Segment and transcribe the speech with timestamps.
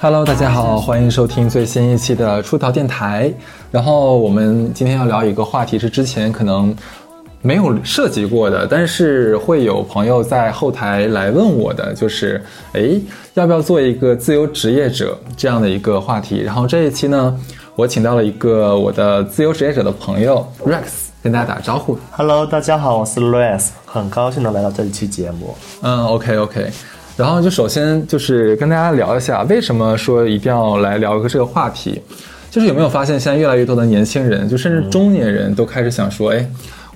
[0.00, 3.34] Hello，大家好，欢迎收听最新一期的出逃电台。
[3.72, 6.74] 然后我们今天要聊一个话题，是之前可能
[7.40, 12.42] 没有涉及过的，但是会有朋友在后台来问我的，就是
[12.72, 13.00] 诶，
[13.34, 16.40] 要不要做一个自由职业者这样的一个话题。
[16.40, 17.38] 然后这一期呢，
[17.76, 21.96] 我请到了一个我的自由职业者的朋友 Rex，跟大家打招呼。
[22.10, 25.56] Hello，大家好，我是 Rex，很高兴能来到这一期节目。
[25.82, 26.66] 嗯，OK OK，
[27.16, 32.02] 然后就首先就是跟大家聊一下，为什么说一定要来聊一个这个话题，
[32.50, 36.44] 就是有没有发现现在越来越多的年轻人，就甚至中年人都开始想说，哎，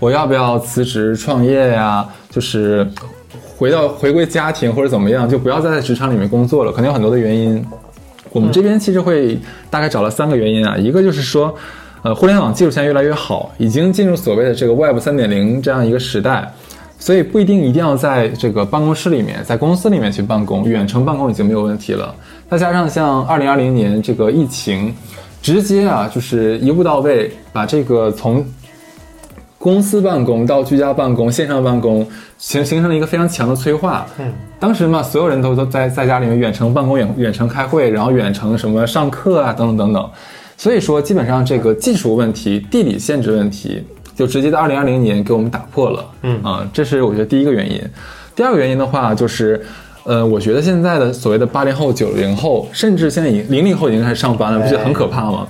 [0.02, 2.05] 我要不要辞职创业呀？
[2.29, 2.84] 就是
[3.56, 7.65] 回到回归家庭或者怎么样，就不要再在职场里面工作了，可能有很多的原因。
[8.33, 9.38] 我们这边其实会
[9.70, 11.55] 大概找了三个原因啊，一个就是说，
[12.02, 16.53] 呃，互联网技术现在越来越好，已经进入所谓的这个 Web 三点零这样一个时代，
[16.98, 22.12] 所以不一定一定要在这个办公室里面，在公司里面去办公，远程办公已经没有问题了。
[22.50, 24.92] 再加上像二零二零年这个疫情，
[25.41, 28.44] 直接啊就是一步到位，把这个从
[29.62, 32.05] 公司办公到居家办公、线上办公
[32.36, 34.04] 形形成了一个非常强的催化。
[34.19, 40.10] 嗯，当时嘛，所有人都都在在家里面远程办公、远远程开会，然后远程什么上课啊，等等等等。
[40.56, 43.84] 所以说，基本上这个技术问题、地理限制问题，
[44.16, 46.04] 就直接在二零二零年给我们打破了。
[46.22, 47.80] 嗯啊，这是我觉得第一个原因。
[48.34, 49.64] 第二个原因的话，就是，
[50.02, 55.47] 呃，我觉得现在的所谓的八零后、九零后，甚至现在已经零零后已经开始上班了，不觉得很可怕吗？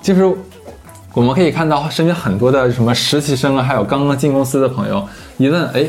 [0.00, 0.32] 就是
[1.12, 5.04] 我们可以看到身边很多的什么实习生啊，还有刚刚进公司的朋友，
[5.38, 5.84] 一问，哎，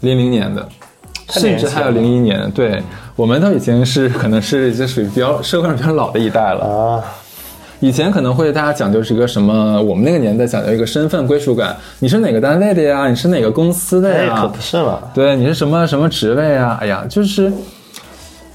[0.00, 0.66] 零零年的，
[1.30, 2.80] 甚至还有零一年的，对
[3.16, 6.64] 我们都已经是可能是就属于比较社会上比较老的一代了。
[6.64, 7.04] 啊，
[7.80, 13.08] 以前可能会大家讲究是一个什么，我们那个年代讲究一个身份归属感，你是哪个单位的呀？
[13.08, 14.42] 你是哪个公司的哎，呀？
[14.42, 15.00] 可不是嘛。
[15.12, 16.78] 对，你是什么什么职位啊？
[16.80, 17.52] 哎呀，就是，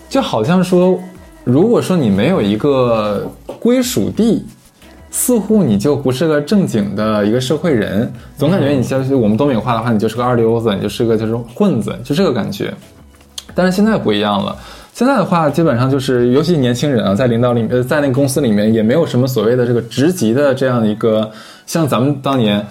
[0.07, 0.97] 就好像说，
[1.43, 3.29] 如果说你没有一个
[3.59, 4.45] 归属地，
[5.09, 12.73] 似乎你就不是个正经的一个社会人，总感觉你像是我们东北话的话，你就是个二流子，你就是个就是混子，就这个感觉。
[13.55, 14.55] 但是现在不一样了，
[14.93, 21.31] 现在的话，基本上就是，尤其年轻人啊，在领导里面，在那个公司里面，也没有什么所谓的这个职级的这样一个，
[21.65, 22.63] 像咱们当年，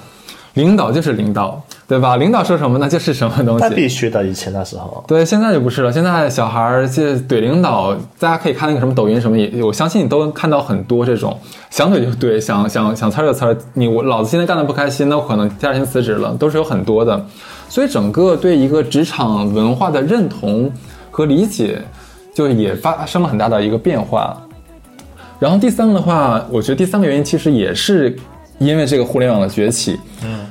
[0.55, 2.17] 领导就是领导，对吧？
[2.17, 3.75] 领导说什么那就是什么东那西。
[3.77, 5.05] 必须的，以前那时候。
[5.07, 5.93] 对，现在就不是了。
[5.93, 11.39] 现在小孩儿就怼领导，大家可以看那个什么抖音什么，也我相信你都能看到很多这种
[11.71, 13.57] 想怼就怼，想 想想呲儿就呲儿。
[13.75, 17.25] 你我老子今天干的不开心，那我可能第二天辞职了，都是有很多的。
[17.69, 20.73] 所以整个对一个职场文化的认同
[21.11, 21.81] 和理解，
[22.35, 24.37] 就也发生了很大的一个变化。
[25.39, 28.17] 然后第三个的话，我觉得第三个原因其实也是
[28.59, 29.99] 因为这个互联网的崛起。
[30.25, 30.47] 嗯，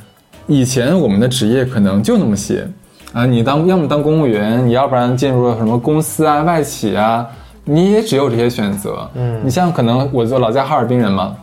[0.48, 2.68] 以前我们的职业可能就那么些
[3.14, 7.26] 啊，你当要么当公务员，你要不然进入了什么公司啊、外企啊，
[7.64, 9.10] 你也只有这些选择。
[9.16, 11.36] 嗯你像可能我做老家哈尔滨人嘛，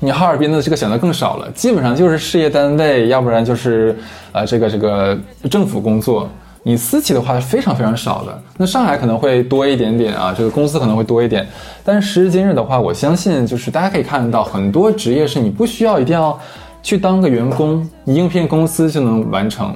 [0.00, 3.96] 你哈尔滨的这个选择更少了，基本上就是事业单位，要不然就是
[4.32, 5.18] 呃这个这个
[5.50, 6.28] 政府工作。
[6.66, 11.46] 你私企的话是非常非常少的，那上海可能会多一点点啊，这个公司可能会多一点，
[11.84, 16.40] 但是时至今日的话，我相信就是大家可以看到很多职业是你不需要一定要
[16.84, 19.74] 去当个员工，你应聘公司就能完成。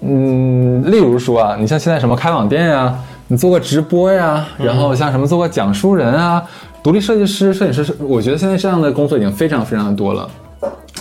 [0.00, 2.98] 嗯，例如说啊，你像现在什么开网店呀，
[3.28, 6.42] 你做个直播呀，然后像什么做个讲述人啊，
[6.82, 10.28] 独立设计师、摄影师，我觉得现在这样的工作已经非常非常的多了。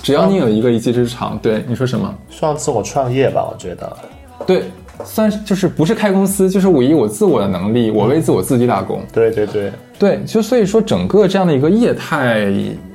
[0.02, 2.14] 只要你有一个一技之长，对你说什么？
[2.30, 3.98] 上次我创业吧，我觉得。
[4.46, 4.66] 对，
[5.04, 9.02] 算是就是不是开公司，就是我以我自我的能力，我为自我自己打工。
[9.12, 12.46] 对对对，对，就所以说整个这样的一个业态，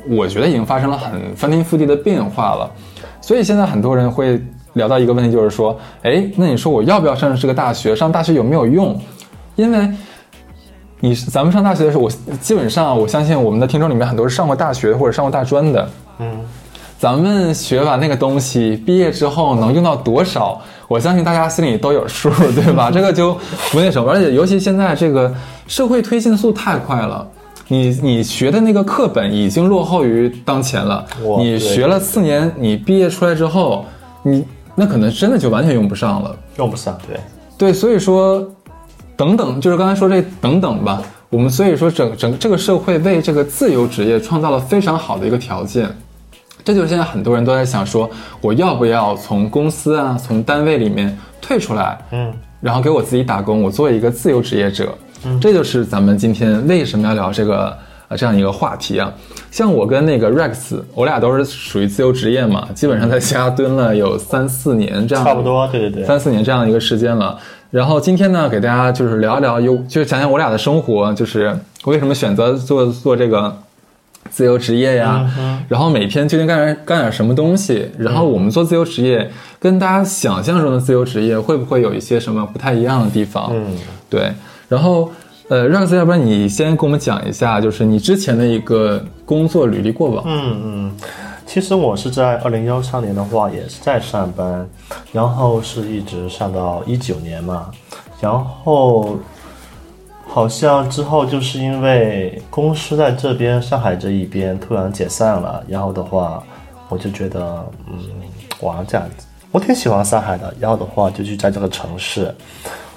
[0.08, 2.70] 我觉得已经发生了很翻天覆地的变化了。
[3.20, 4.40] 所以现在很多人会
[4.74, 7.94] 聊到一个问题，就是说，哎，那你说我要不要上这个大学？
[7.94, 8.98] 上大学有没有用？
[9.56, 9.90] 因为
[11.00, 12.10] 你咱们上大学的时候，我
[12.40, 15.88] 基本上我相信我们的听众里面很多是上过大学或者上过大专的。
[16.20, 16.40] 嗯，
[16.98, 20.60] 咱们学完那个东西，毕业之后能用到多少？
[20.88, 22.90] 我相信大家心里都有数，对吧？
[22.92, 23.34] 这个就
[23.70, 25.32] 不那什么，而且尤其现在这个
[25.66, 27.28] 社会推进速太快了，
[27.68, 31.04] 你你学的那个课本已经落后于当前了。
[31.38, 33.84] 你学了四年，你毕业出来之后，
[34.22, 34.42] 你
[34.74, 36.34] 那可能真的就完全用不上了。
[36.56, 36.98] 用不上。
[37.06, 37.20] 对，
[37.58, 38.42] 对，所以说，
[39.14, 41.02] 等等，就是刚才说这等等吧。
[41.28, 45.86] 我们所以说整整这个社会为这个自由职业创造了非常好的一个条件。
[46.68, 48.10] 这就是现在很多人都在想说，
[48.42, 52.30] 我要不要从公司啊，从单位里面退出来，嗯，
[52.60, 54.94] 然后给我自己打工，我做一个自由职业者。
[55.24, 57.74] 嗯这就是咱们今天为什么要聊这个
[58.08, 59.10] 啊这样一个话题啊。
[59.50, 67.38] 像我跟那个 Rex，我俩都是属于自由职业嘛，基本上在家蹲了有三四年这样，差不多，对对对，三四年这样一个时间了。
[67.70, 73.56] 然后今天呢，给大家就是聊一聊，有就是讲讲我俩的生活，就是为什么选择做做这个
[74.30, 75.28] 自由职业呀？
[75.68, 77.90] 然后每天究竟干点干点什么东西？
[77.98, 83.50] 然后我们做自由职业，跟大家想象中的自由职业会不会有一些什么不太一样的地方？
[83.52, 83.76] 嗯，
[84.10, 84.32] 对。
[84.68, 85.10] 然后
[85.48, 90.24] 呃，Rex，要不然你先跟我们讲一下，就是你之前的一个工作履历过往。
[90.26, 90.96] 嗯嗯。
[91.46, 94.68] 其实我是在二零幺三年的话也是在上班，
[95.12, 97.70] 然后是一直上到一九年嘛，
[98.20, 99.18] 然后
[100.38, 106.40] 好像之后就是因为公司在这边上海这一边突然解散了，然后的话
[106.88, 107.98] 我就觉得嗯，
[108.60, 112.32] 我要这样子，我挺喜欢上海的，然后的话就去在这个城市。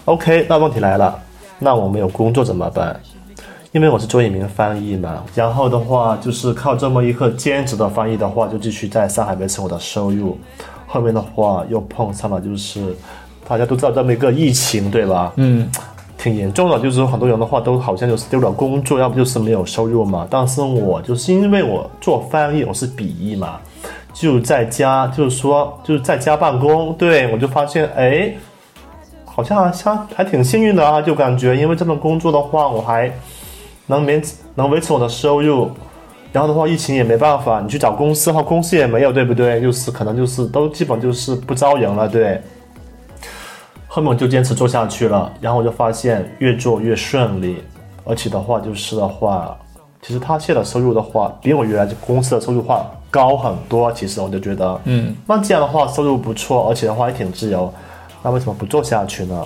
[0.06, 1.20] OK，那问题来了，
[1.58, 2.96] 那我没有工作怎么办？
[3.72, 10.38] 因为我是做一名翻译嘛，然后的话就是靠这么一个兼职的翻译的话，就继续在上海维持我的收入。
[10.86, 12.96] 后面的话又碰上了，就是
[13.48, 15.34] 大家都知道这么一个疫情，对吧？
[15.38, 15.68] 嗯，
[16.22, 20.28] 挺严重的，就是很多人的话都好像就是丢了工作，要不就是没有收入嘛。
[20.30, 23.60] 但是我就是因为我做翻译，我是笔译嘛，
[24.14, 28.32] 就在家，就是说就是在家办公，对我就发现，哎，
[29.26, 33.12] 好像还还挺幸运的啊，就感觉因为这份工作的话，我还。
[33.88, 34.22] 能维
[34.56, 35.70] 能维持我的收入，
[36.32, 39.60] 然后的话，疫情也没办法，你去找公司的话，公司也没有，对不对？
[39.60, 42.42] 就是可能就是都基本就是不招人了，对。
[43.94, 47.58] 后面我就坚持做下去了，然后我就发现越做越顺利，
[48.06, 49.54] 而且的话就是的话，
[50.02, 53.92] 其实他现在的收入的话，比我原来公司的收入话高很多。
[53.92, 57.70] 其实我就觉得，嗯，那这样的话收入不错，而且的话也挺自由，
[58.24, 59.46] 那为什么不做下去呢？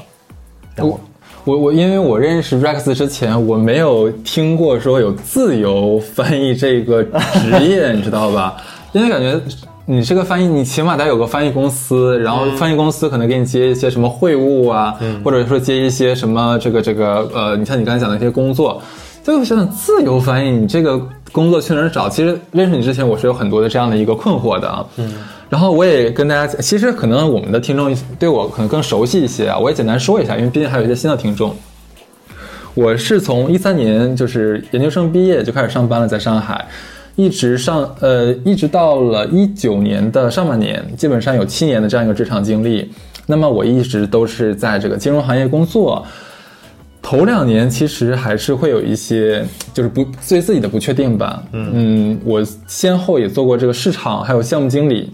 [0.76, 1.00] 然后。
[1.44, 8.58] 我我因为我认识 Rex 之前，我没有听过说有自由翻译这个职业，你知道吧？
[8.94, 9.40] 因为感觉
[9.86, 18.82] 你这个翻译，你起码得有个翻译公司，然后翻译公司可能给你接一些什么会务啊，或者说接一些什么这个这个呃，你像你刚才讲的一些工作。
[19.24, 21.02] 就想想自由翻译，你这个
[21.32, 22.08] 工作去哪儿找？
[22.08, 24.86] 其实认识你之前，我是有很多的这样的一个困惑的啊。
[24.98, 25.16] 嗯。
[25.50, 31.56] 然后我也跟大家，其实可能我们的听众对我可能更熟悉一些啊，我也简单说一下，因为毕竟还有一些新的听众。
[32.76, 36.68] 我是从一三年就是研究生毕业就开始上班了，在上海，
[37.16, 42.92] 一直上呃，一直到了一九年的上半年，基本上有七年的这样一个职场经历。
[43.26, 46.06] 那么我一直都是在这个金融行业工作。
[47.02, 51.44] 头两年其实还是会有一些，就是不对自己的不确定吧。
[51.52, 55.14] 嗯，我先后也做过这个市场，还有项目经理。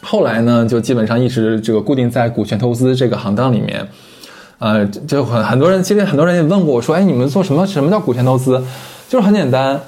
[0.00, 3.86] 后来呢，就基本上一直这个固定在股权投资这个行当里面，
[4.58, 7.66] 呃，就很很多人，其实很多人也问过我说，哎，你们做什么？
[7.66, 8.62] 什么叫股权投资？
[9.06, 9.78] 就是很简单，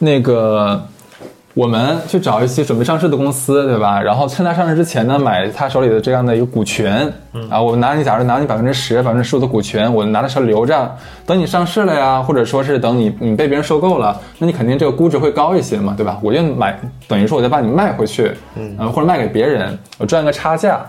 [0.00, 0.82] 那个。
[1.54, 4.00] 我们去找一些准备上市的公司，对吧？
[4.00, 7.12] 然后趁它上市之前呢，买他手里的这样的一个股权。
[7.50, 16.18] 啊，我拿你，假如拿你百分之十、百分之十五的股权，我拿在手里留着，等你上市了呀，或者说是等你你被别人收购了，那你肯定这个估值会高一些嘛，对吧？
[16.22, 20.80] 我就买，等于说我再把你卖回去，嗯，或者卖给别人，我赚个差价。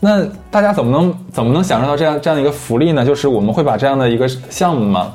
[0.00, 3.04] 那大家怎么能怎么能享受到这样这样的一个福利呢？
[3.04, 5.12] 就是我们会把这样的一个项目嘛，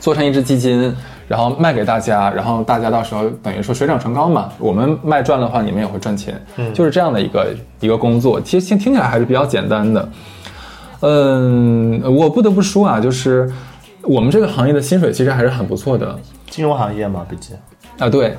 [0.00, 0.96] 做成一只基金。
[1.32, 4.50] 然后卖给大家，然后大家到时候等于说水涨船高嘛。
[4.58, 8.38] 我们卖赚的话，你们也会赚钱，嗯，就是这样的一个一个工作。
[8.38, 10.06] 其实听听起来还是比较简单的。
[11.00, 13.50] 嗯，我不得不说啊，就是
[14.02, 16.18] 我们这个行业的薪水其实还是很不错的。
[16.50, 17.56] 金融行业嘛，毕竟
[17.98, 18.36] 啊，对，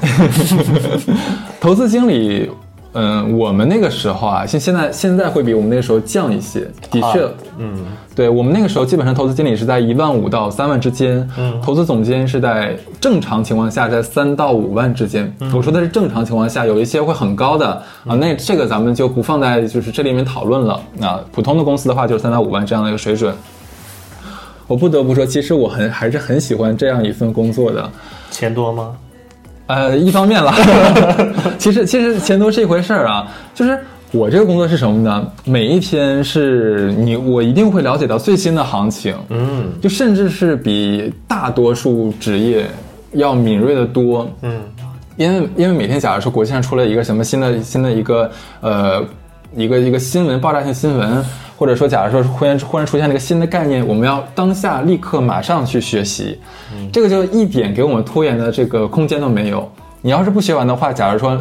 [1.59, 2.51] 投资经理。
[2.93, 7.85] 嗯，我们那个时候啊，现现在现在会比我们那个时候降一些，的确，嗯，
[8.15, 15.35] 对我们那个时候基本上投资经理是在一万五到三万之间，嗯，投资总监是在正常情况下在三到五万之间。
[15.53, 17.67] 我说的是正常情况下，有一些会很高的
[18.05, 20.79] 啊，那这个咱们就不放在就是这里面讨论了。
[21.01, 23.33] 啊，普通的公司的话就是三到五万这样的一个水准。
[24.67, 27.89] 我不得不说，其实我很还是很喜欢这样一份工作的。
[28.29, 28.95] 钱多吗？
[29.73, 30.53] 呃，一方面了，
[31.57, 33.79] 其实其实钱多是一回事儿啊，就是
[34.11, 35.27] 我这个工作是什么呢？
[35.45, 42.67] 每一天是你我一定会了解到最新的行情，嗯，就甚至是比大多数职业
[43.13, 44.61] 要敏锐的多，嗯，
[45.17, 48.29] 因为因为每天假如说国际上出了一个什么新的新的一个
[48.61, 49.03] 呃
[49.55, 51.25] 一个一个新闻爆炸性新闻。
[51.55, 56.39] 或者说，假如说忽然忽然出现了一个新的概念，我们要当下立刻马上去学习，
[56.91, 59.69] 这个就一点给我们拖延的这个空间都没有。
[60.01, 61.39] 你要是不学完的话，假如说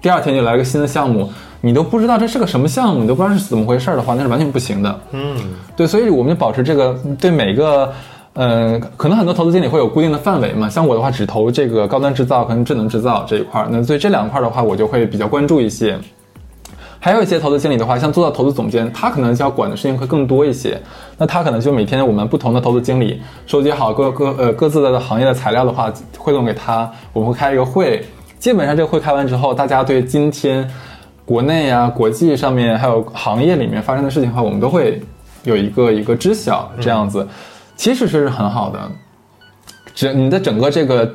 [0.00, 5.00] 第二天就来个新的项目，你都不知道这是个什么项目，你都不知道是怎么回事儿的话，那是完全不行的。
[5.12, 5.36] 嗯，
[5.76, 7.92] 对，所以我们就保持这个对每个
[8.32, 15.96] 嗯，可能很多投资经理会有固定的范围嘛，像我的话只投这个高端制造跟智能制造这一块儿，那所以这两块儿的话，我就会比较关注一些。
[17.04, 20.80] 还有一些投资经理的话，像做到投资总监，他可能就要管的事情会更多一些。
[21.18, 28.02] 那他可能就每天我们不同的投资经理收集好各各呃各自的行业的材料的话，汇总给他，我们会开一个会。
[28.38, 30.66] 基本上这个会开完之后，大家对今天
[31.26, 34.98] 国内啊、国际上面还有行业里面发生的事情的话，我们都会
[35.42, 37.28] 有一个一个知晓，这样子
[37.76, 38.80] 其实是很好的。
[39.94, 41.14] 整你的整个这个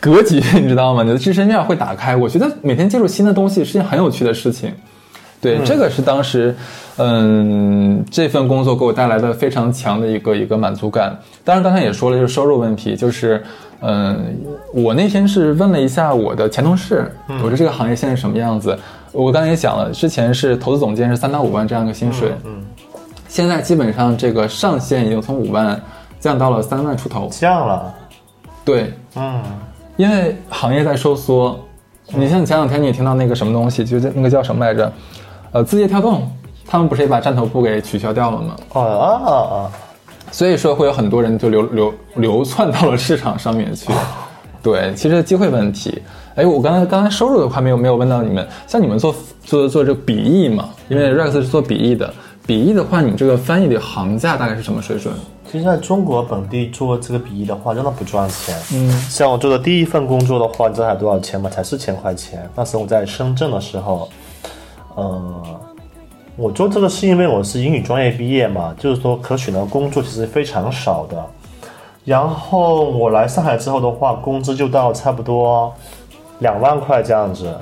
[0.00, 1.04] 格局，你知道吗？
[1.04, 2.16] 你的知识面会打开。
[2.16, 4.72] 我觉得每天接触新的东西是件很有趣的事情。
[5.54, 6.54] 对，这个是当时，
[6.96, 11.16] 嗯，这份工作给我带来的非常强的一个一个满足感。
[11.44, 13.42] 当然，刚才也说了，就是收入问题，就是，
[13.80, 14.36] 嗯，
[14.72, 18.76] 我那天是问了一下我的前同事，我说这个行业现在什么样子？
[19.12, 22.64] 我刚才也讲了，之前是投资总监是三到五万这样一个薪水，嗯，
[23.28, 25.80] 现在基本上这个上限已经从五万
[26.18, 27.28] 降到了三万出头。
[27.30, 27.94] 降了，
[28.64, 29.42] 对，嗯，
[29.96, 31.60] 因为行业在收缩。
[32.14, 34.92] 你像前两天你也听到那个什么东西，就是那个叫什么来着？
[35.52, 36.30] 呃，字节跳动，
[36.66, 38.56] 他们不是也把站头部给取消掉了吗？
[38.72, 39.72] 哦啊啊啊，
[40.30, 43.92] 所以说会有很多人就流流流窜到了市场上面去。
[44.62, 46.02] 对，其实机会问题。
[46.34, 52.12] 哎，我刚才刚才收入的话没有没有问到你们，像你们做做做这个笔译嘛，因为 Rex 是做笔译的，
[52.46, 55.14] 笔译的话，你这个翻译的行价大概是什么水准？
[55.50, 58.54] 其实在中国本地做这个笔译的话，真的不赚钱。
[58.74, 61.48] 嗯，像我做的第一份工作的话，你知道才多少钱吗？
[61.48, 62.46] 才四千块钱。
[62.54, 64.08] 那时候我在深圳的时候，
[64.96, 65.42] 呃，
[66.36, 71.24] 我做这个是因为我是英语专业毕业嘛，就是说可选的工作其实非常少的。
[72.04, 75.72] 然后我来上海之后的话，工资就到差不多
[76.38, 77.56] 两万块这样子。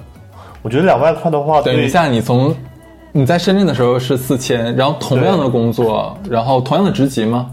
[0.63, 2.55] 我觉得两万块的话，等一下，你从
[3.13, 7.51] 你在深圳的时候是四千，然后同样的工作，然后同样的职级吗？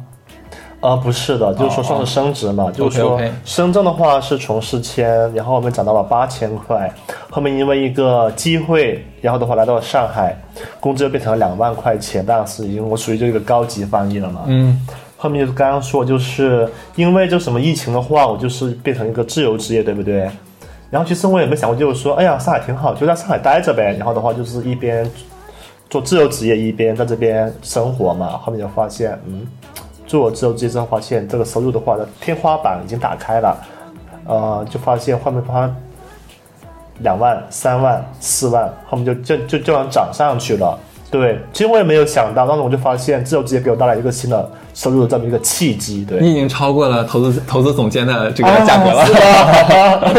[0.82, 6.92] 呃，不是的，就是说算是升职嘛，就是说深圳的话是从四千，然后我们涨到了八千块，
[7.30, 10.36] 后面因为一个机会，然后的话来到了上海，
[10.80, 14.86] 工资又变成了两万块钱，但是因为我属于这个高级翻译了嘛，嗯，
[15.18, 20.30] 后面就是刚刚说，就是因为就什么疫情的话，我就是变成一个自由职业，对不对？
[20.90, 23.96] 然后其实我也没想过，就是说，哎呀，上海挺好，就在上海待着呗。
[23.98, 25.10] 然后的话就是一边
[25.90, 28.30] 做自由职业，一边在这边生活嘛。
[28.32, 29.48] 后面就发现，嗯，
[30.12, 33.58] 做自由职业之后发现这个收入的话呢天花板已经打开了，
[34.26, 35.74] 呃，就发现后面发
[37.00, 40.78] 两万、三万、四万，后面就就就就能涨上去了。
[41.10, 46.06] 对，其实我也没有想到，当时我就发现自由职业给我带来一个新的收入的这么一个契机。
[46.06, 49.06] 对，你已经超过了投资投资总监的这个价格了。
[49.08, 50.14] 了。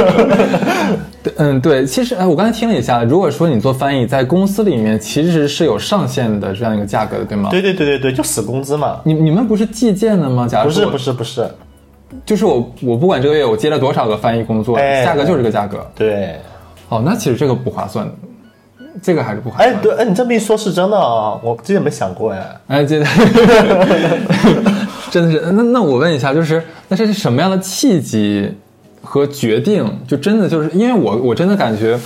[1.22, 7.48] 对嗯，对，其实哎，我刚才听了一下，如果说你做翻译，在公司里面其实是有上限的这样一个价格的，对吗？
[7.48, 9.00] 对对对对对，就死工资嘛。
[9.04, 10.48] 你你们不是计件的吗？
[10.48, 11.48] 假如说不是不是不是，
[12.26, 15.86] 就是我我不管这个月我接了多少个翻译工作，哎价格就是这个价格。
[15.94, 16.34] 对。
[16.88, 18.12] 哦，那其实这个不划算的，
[19.00, 19.76] 这个还是不划算的。
[19.76, 22.60] 哎对，哎你这么一说，是真的啊，我之前没想过哎。
[22.66, 23.02] 哎，这
[25.10, 28.52] 真的是，那那我问一下，就是那这是什么样的契机
[29.02, 29.84] 和决定？
[30.06, 31.98] 就真的就是因为我我真的感觉，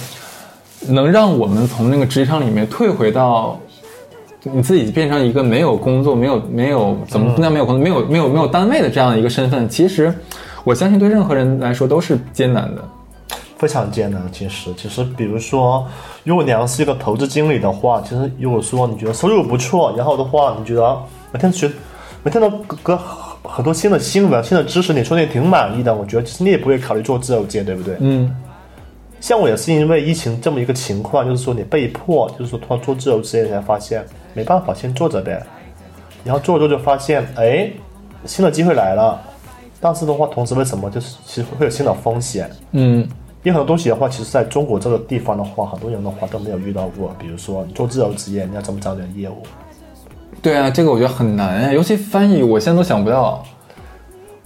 [0.88, 3.59] 能让我们从那个职场里面退回到
[4.43, 10.12] 你自己变成一个没有工作、没有没有怎么不能没有工作、没有没有没有单位的这样一个身份，其实
[10.64, 12.83] 我相信对任何人来说都是艰难的。
[13.59, 15.87] 非常艰难，其实，其实，比如说，
[16.25, 20.97] 如果你要是一个投资经理的话，其实如果说你觉得收入不错，然后的话，你觉得
[21.33, 21.71] 每天学，
[22.23, 23.01] 每天都隔隔
[23.43, 27.97] 很多新的新闻、新的知识，你说你挺满意的，我觉得其实你也不会考虑做自由职业，对不对？
[28.01, 28.35] 嗯，
[29.21, 35.43] 像我也是因为疫情这么一个情况，就是说你被迫，就是说突然做自由职业，才发现没办法，先做着呗。
[36.25, 37.71] 然后做着做着发现，哎，
[38.25, 39.19] 新的机会来了，
[39.81, 42.51] 但是的话，同时为什么就是其实会有新的风险？
[42.73, 43.09] 嗯，
[43.47, 47.15] 因为很多东西的话，其实在中国这个地方的话，很多人的话都没有遇到过。
[47.17, 49.37] 比如说你做自由职业，你要怎么找点业务？
[50.43, 53.41] 对啊，这个我觉得很难哎，尤其翻译，我现在都想不到。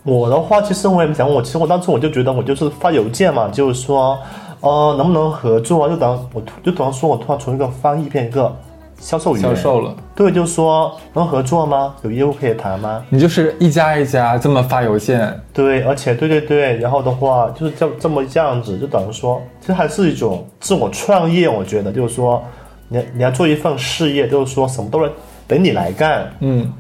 [0.03, 4.19] 我的话，其实我也没想过，我其实我当初我就觉得我就是发邮件嘛，就是说，
[4.61, 5.89] 呃，能不能合作啊？
[5.89, 8.55] 就等我就等于说我突然从一个翻译变一个
[9.01, 11.95] 销售员，销售了，对，就是说能合作吗？
[12.03, 13.03] 有业务可以谈吗？
[13.09, 21.49] 你就是一家一家这么发邮件，对，而且对对对，然后的话就是这这么这样子，就等于说，其实还是一种自我创业。
[21.49, 22.43] 我觉得就是说，
[22.89, 25.11] 你你要做一份事业，就是说什么都得
[25.49, 26.31] 等你来干。
[26.41, 26.71] 嗯，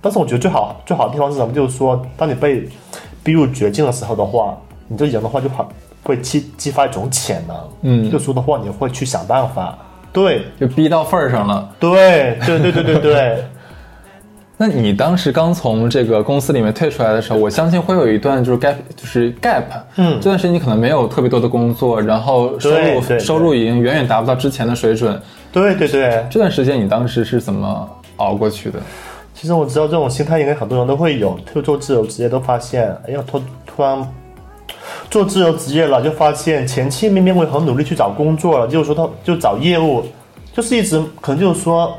[0.00, 1.52] 但是我觉得最好最好的地方是什么？
[1.52, 2.66] 就是说，当你被
[3.22, 4.56] 逼入绝境的时候的话，
[4.88, 5.68] 你这人的话就好
[6.02, 7.56] 会激激发一种潜能。
[7.82, 9.76] 嗯就说的话，你会去想办法。
[10.12, 11.68] 对就逼到份儿上了。
[11.80, 13.44] 对对对对对对，
[14.58, 19.62] 那你当时刚从这个公司里面退出来的时候，我相信会有一段就是 gap，就是 gap，
[19.96, 25.20] 嗯这段时间你可能没有特别多的工作，然后收入收入已经远远达不到之前的水准。
[25.50, 28.78] 对对对，这段时间你当时是怎么熬过去的？
[29.34, 34.06] 其实我知道这种心态应该很多人都会有，特别做自由职业都发现，哎呀，突突然
[35.10, 40.02] 做自由职业了，就发现前期明明我很努力去找工作了，就是说他就找业务，
[40.52, 41.96] 就是一直可能就是说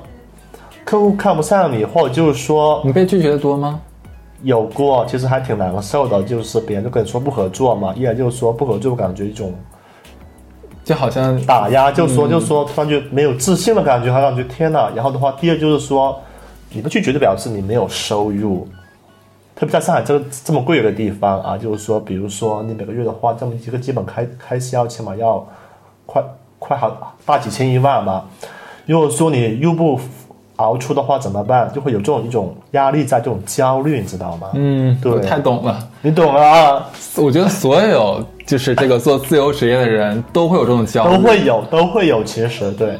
[0.83, 3.79] 客户看不上你，或者就是说你被拒绝的多吗？
[4.41, 9.53] 有过，其实还挺难受的，就是别人就跟你说不合作嘛，一来就是说不合作，我感觉一种
[10.83, 14.91] 就好像打压，就说就说突然就没有自信的感觉，好像觉天哪。
[14.93, 16.19] 然后的话，第二就是说，
[16.71, 18.67] 你不拒绝就表示你没有收入，
[19.63, 25.47] 特别在上海这个这么贵的地方啊，就是说，比如说你每个月的话，这么一个基本开开销，起码要
[26.05, 26.21] 快
[26.59, 28.25] 快好大几千一万吧。
[28.85, 29.97] 如果说你又不
[30.57, 31.71] 熬出的话怎么办？
[31.73, 34.49] 就会有这种一种压力在，这种焦虑，你知道吗？
[34.53, 35.79] 嗯，对太懂了。
[36.01, 42.99] 你懂了啊，我觉得所有就是这个做自由职业的人都会有这种焦虑，都会有，都会有，其实对。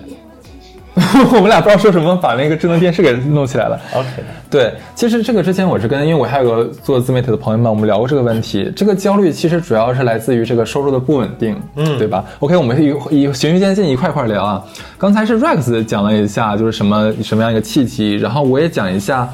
[1.34, 3.80] 我们俩不知道说什么，把那个智能电视给弄起来了。
[3.96, 4.08] OK，
[4.50, 8.72] 对，其实这个之前我是跟，因为我还有个做自媒体的朋友们，我们聊过这个问题。
[8.76, 14.64] 这个焦虑其实主要是来自于这个收入的不稳定，嗯，对吧？OK，我们一一循序渐进一块块聊啊。
[14.98, 19.28] 刚才是 Rex 讲了一下，就是什么什么样一个契机，然后我也讲一下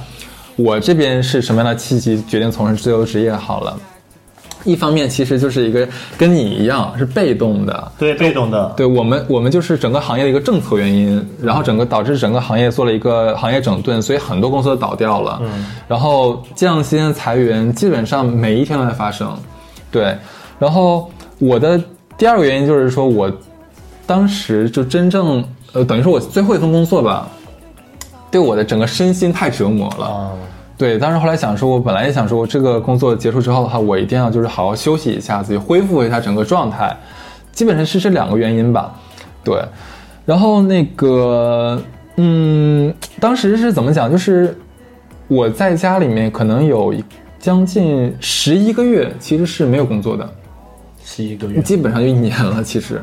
[0.56, 3.78] 我这边是什么样的契机决定从事自由职业好了。
[4.66, 5.88] 一方面其实就是一个
[6.18, 15.40] 跟你一样是被动的，对，被动的，对我们，我们就是整个行业的一个政策原因，然后整个导致整个行业做了一个行业整顿，所以很多公司都倒掉了。
[15.42, 19.34] 嗯，然后降薪裁员基本上每一天都在发生。
[19.92, 20.16] 对，
[20.60, 21.82] 然后我的
[22.18, 23.32] 第二个原因就是说我
[24.06, 27.28] 当时就真正呃，等于说我最后一份工作吧，
[28.30, 30.06] 对我的整个身心太折磨了。
[30.06, 30.32] 啊，
[30.80, 36.96] 对，当时后来想说，我本来也想说，我这个工作结束之后的话，我一定要就是好好休息一下，自己恢复一下整个状态，
[37.52, 38.96] 基本上是这两个原因吧。
[39.44, 39.62] 对，
[40.26, 41.82] 然后那个，
[42.16, 44.10] 嗯，当时是怎么讲？
[44.10, 44.58] 就是
[45.28, 46.96] 我在家里面可能有
[47.40, 50.30] 将近十一个月，其实是没有工作的，
[51.04, 52.64] 十一个月，基本上就一年了。
[52.64, 53.02] 其实，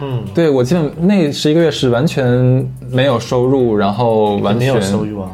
[0.00, 5.30] 嗯，对我基本那十一个月是完全没有收入，然后完全没有收入啊，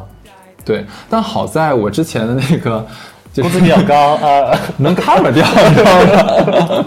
[0.64, 2.84] 对，但好在我之前的那个
[3.32, 6.84] 就是工资比较高啊， 能 cover 掉，你知道吗？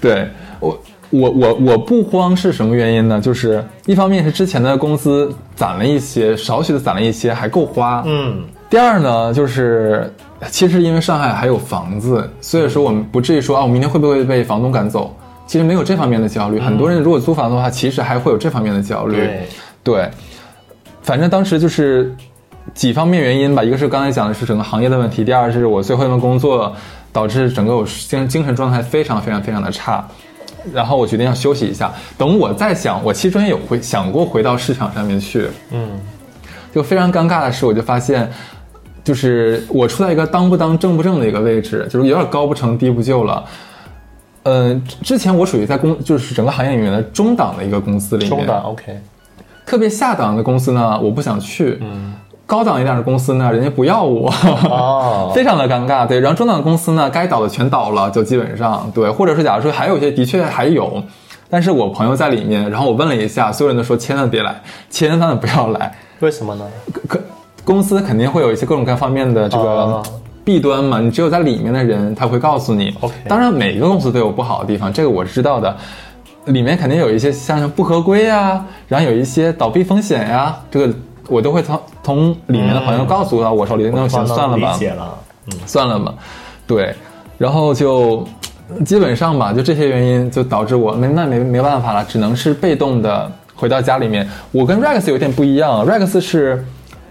[0.00, 0.28] 对
[0.60, 0.78] 我，
[1.10, 3.20] 我我我不慌是什么原因呢？
[3.20, 8.02] 就是一方面是之前的工资攒了一些，少许的攒了一些，还够花。
[8.06, 10.12] 嗯，第二呢，就是
[10.48, 15.14] 其实因为上海还有房子，所以说我们不至于说啊，我明天会不会被房东赶走？
[15.46, 16.58] 其实没有这方面的焦虑。
[16.58, 19.16] 很多人如果租房的话，其实还会有这方面的焦虑。
[19.16, 19.48] 对，
[19.84, 20.10] 对，
[21.02, 22.14] 反正当时就是
[22.72, 26.74] 几方面原因吧，一个是刚才讲的是整个行业的问题，第二是我最后一份工作
[27.12, 30.06] 导致整个我精精神状态非常非常非常的差，
[30.72, 31.92] 然后我决定要休息一下。
[32.16, 35.90] 等我再想，我其实中间有回想过回到市场上面去，嗯，
[36.74, 38.30] 就非常尴尬的是，我就发现。
[39.04, 43.44] 就是我处在一个当不当正不正的一个位置，就是有点高不成低不就了。
[44.44, 48.98] 嗯、之前我属于在公，就是整个行业里面的中档的一个公司里面，中档 OK，
[49.66, 51.76] 特别下档的公司呢，我不想去。
[51.82, 52.14] 嗯，
[52.46, 54.30] 高档一点的公司呢，人家不要我，
[54.68, 56.06] 哦 非常的尴尬。
[56.06, 61.02] 对，然后中档的公司呢，该倒的全倒了，就基本上对，或者说假如说还有一些的确还有，
[61.48, 65.94] 但是我朋友在里面，然后我问了一下，所有人都说千万别来，千万不要来。
[66.20, 66.64] 为什么呢？
[67.08, 67.18] 可
[67.64, 70.02] 公司肯定会有一些各种各方面的这个哦
[70.44, 72.94] 弊端嘛，你只有在里面的人他会告诉你。
[73.26, 75.74] 当然每一个公司都有不好的地方，这个我是知道的。
[76.44, 80.94] 里面肯定有一些像不合规呀，然后有一些倒闭风险呀，这个
[81.26, 84.78] 我都会从从里面的朋友告诉到我手里，那行算了吧
[85.46, 86.14] 嗯，算了吧，
[86.66, 86.94] 对，
[87.38, 88.24] 然后就
[88.84, 94.28] 基本上吧，就这些原因就导致我没那没没办法了，只能是被动的回到家里面。
[94.52, 96.64] 我跟 Rex 有点不一样，Rex 是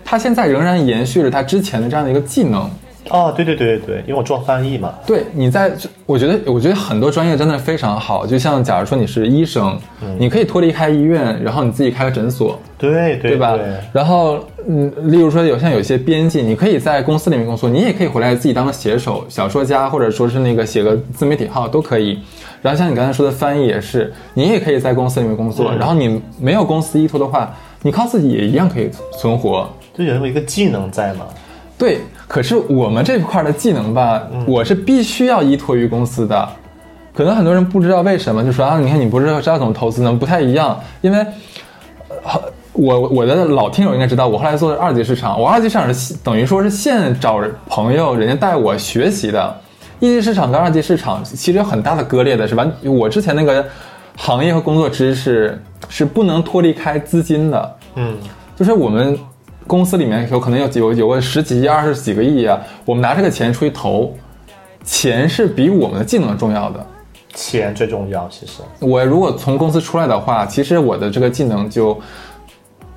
[0.06, 2.70] 他现在仍然延续着他之前的这样的一个技能。
[3.10, 5.70] 哦，对对对对对，因为我做翻译嘛，对，你在，
[6.06, 8.26] 我觉得，我觉得很多专业真的非常好。
[8.26, 9.78] 就像假如说你是医生，
[10.18, 13.60] 你可以脱离开医院，然后你自己开个诊所，对对对吧？
[13.92, 22.19] 然后，嗯，例如说有像有些编辑，你可以在公司里面工作，你也可以回来自己当个写手、小说家，或者说是那个写个自媒体号都可以。
[22.62, 25.73] 然后像你刚才说的翻译也是，你也可以在公司里面工作。
[25.76, 29.69] 然后你没有公司依托的话，你靠自己也一样可以存活。
[29.93, 31.26] 就有那么一个技能在吗，
[31.78, 36.49] 对，可是我们这块的技能吧，我是必须要依托于公司的。
[37.13, 41.19] 可能很多人不知道为什么，就说啊，你看你不知道知道怎么投资呢，不太一样，因为
[42.10, 42.41] 呃
[42.74, 49.56] 我我的老听友应该知道，我后来做的二级市场，我二级市场是等于说是现找朋友，人家带我学习的。
[50.00, 52.68] 一级市场跟二级市场其实有很大的割裂的，是吧？
[52.84, 53.66] 我之前那个
[54.18, 57.76] 行业和工作知识是不能脱离开资金的。
[57.96, 58.18] 嗯，
[58.56, 59.18] 就是我们
[59.66, 64.14] 公司里面有可能有有有个十几亿、二十几个亿啊，我们拿这个钱出去投，
[64.84, 66.86] 钱是比我们的技能重要的。
[67.34, 68.62] 钱最重要，其实。
[68.80, 71.98] 我如果从公司出来的话，其实我的这个技能就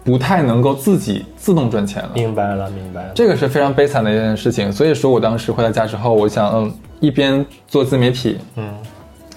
[0.07, 2.11] 不太能够自己自动赚钱了。
[2.15, 3.11] 明白了，明白了。
[3.13, 4.73] 这个是非常悲惨的一件事情。
[4.73, 8.73] 所以说我当时回到家之后，我想，嗯，一边做自媒体，嗯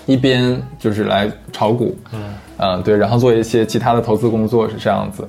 [0.05, 2.19] 一边就是来炒股，嗯
[2.57, 5.27] 嗯，对，然后做一些其他的投资工作是这样子。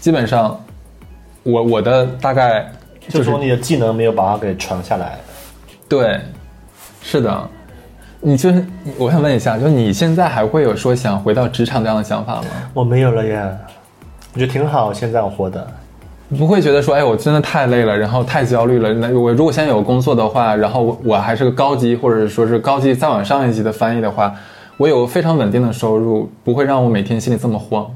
[0.00, 0.60] 基本上，
[1.44, 2.70] 我我的大概
[3.08, 5.18] 就是说你的技能没有把它给传下来。
[5.88, 6.20] 对，
[7.00, 7.48] 是的。
[8.20, 8.64] 你就是，
[8.98, 12.48] 我想问一下，就你现在还会有说想回到职场这样的想法吗？
[12.74, 13.58] 我没有了耶，
[14.32, 15.66] 我觉得挺好，现在我活的。
[16.38, 18.94] 不会觉得说，哎，我真的太累了，然后太焦虑了。
[18.94, 24.32] 那我如果现在有工作的话，然后我还是个高级或者说是高级再往上一级的翻译的话，
[24.76, 27.90] 我有非常稳定的收入，不会让我每天心里这么慌，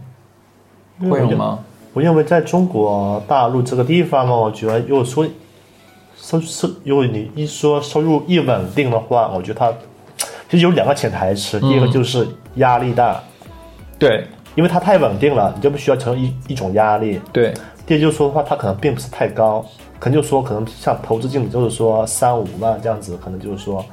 [1.08, 1.60] 会有吗？
[1.92, 5.24] 我认为在中国大陆这个地方嘛，我觉得如果说
[6.16, 9.72] 收收，如果你一说收入一稳定的话，我觉得它
[10.50, 13.22] 其实有两个潜台词，第一个就是压力大，
[13.96, 17.20] 对因为它太稳定了，你就不需要承受一一种压力。
[17.32, 17.52] 对，
[17.86, 19.64] 第二就是说的话，它可能并不是太高，
[19.98, 23.84] 可能就说可能像投资经理就是说三五万这样子，可能就是说，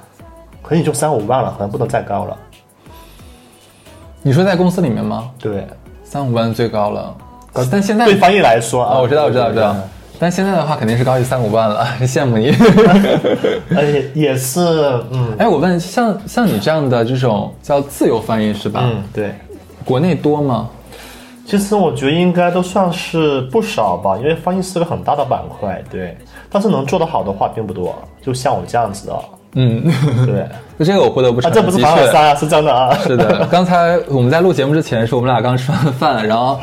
[0.61, 2.37] 可能也就三五万了，可能不能再高了。
[4.21, 5.31] 你说在公司里面吗？
[5.39, 5.65] 对，
[6.03, 7.15] 三五万最高了，
[7.71, 9.75] 但现在对翻译来说啊，哦，我知道，我知道，我知道。
[10.19, 12.51] 但现在的话肯定是高于三五万了， 羡慕你。
[13.75, 14.59] 而且也是，
[15.11, 18.81] 嗯哎，我问，像像你这样的这种叫自由翻译是吧？
[18.83, 19.33] 嗯，对。
[19.85, 20.69] 国内多吗？
[21.45, 26.17] 其实我觉得应该都算是不少吧，因为翻译是个很大的板块，对。
[26.49, 29.15] 但是能做得好的话并不多，就像我这样子的，
[29.55, 29.83] 嗯，
[30.25, 30.45] 对。
[30.79, 32.93] 就这个我不得不承啊，认，这不是凡尔赛啊，是真的啊。
[32.99, 36.59] 是的，刚才我们在录节目之前，是我们俩刚吃完饭，然后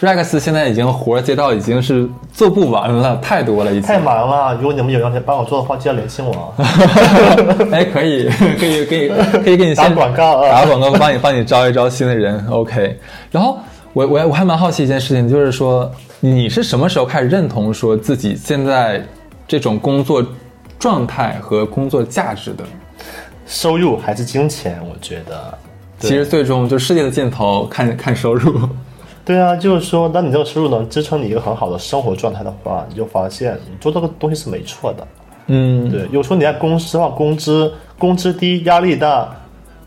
[0.00, 3.82] Rex 现在已经活儿接到已经是做不完了，太多了已经。
[3.82, 6.54] 太忙了，如果你们有要帮我做的话，记得联系我。
[7.70, 8.26] 哎，可以，
[8.58, 9.08] 可以，可以，
[9.44, 12.42] 可以给你 打广告啊打广告，帮你帮你招一招新的人。
[12.48, 12.98] OK，
[13.30, 13.58] 然后
[13.92, 19.04] 我我我还蛮好奇一件事情，就是说你是什么时候开始认同说自己现在
[19.46, 20.24] 这种工作
[20.78, 22.64] 状态和工作价值的？
[23.46, 24.80] 收入还是金钱？
[24.88, 25.58] 我觉得，
[25.98, 28.66] 其实最终就世界的尽头看看收入。
[29.24, 35.06] 对啊，就是说，当你这个收入能支撑你一个很好的生活状态的话，你就发现你做这个东西是没错的。
[35.46, 39.28] 嗯，对，有时候你在公司的话，工资工资低，压力大，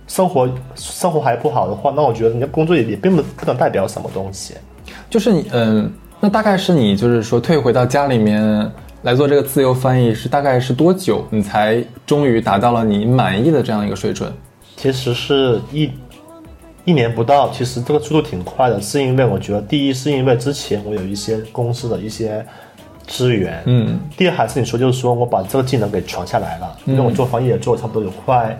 [0.08, 4.54] 生活生活还不好的话，那我觉得你的工作也也并不不能代表什么东西。
[5.10, 14.32] 就是你嗯，那大概是你就是说退回到家里面来做这个自由翻译是大概是多久，你才终于达到了你满意的这样一个水准？
[14.76, 15.89] 其实是一
[16.86, 22.46] 一年不到，其实这个速度挺快的，是因为我觉得第一是因为之前我有一些公司的一些
[23.08, 28.60] 资源，嗯，第二还是你说就是说我把这个技能给传下来了，因为我做翻译也做了差不多有快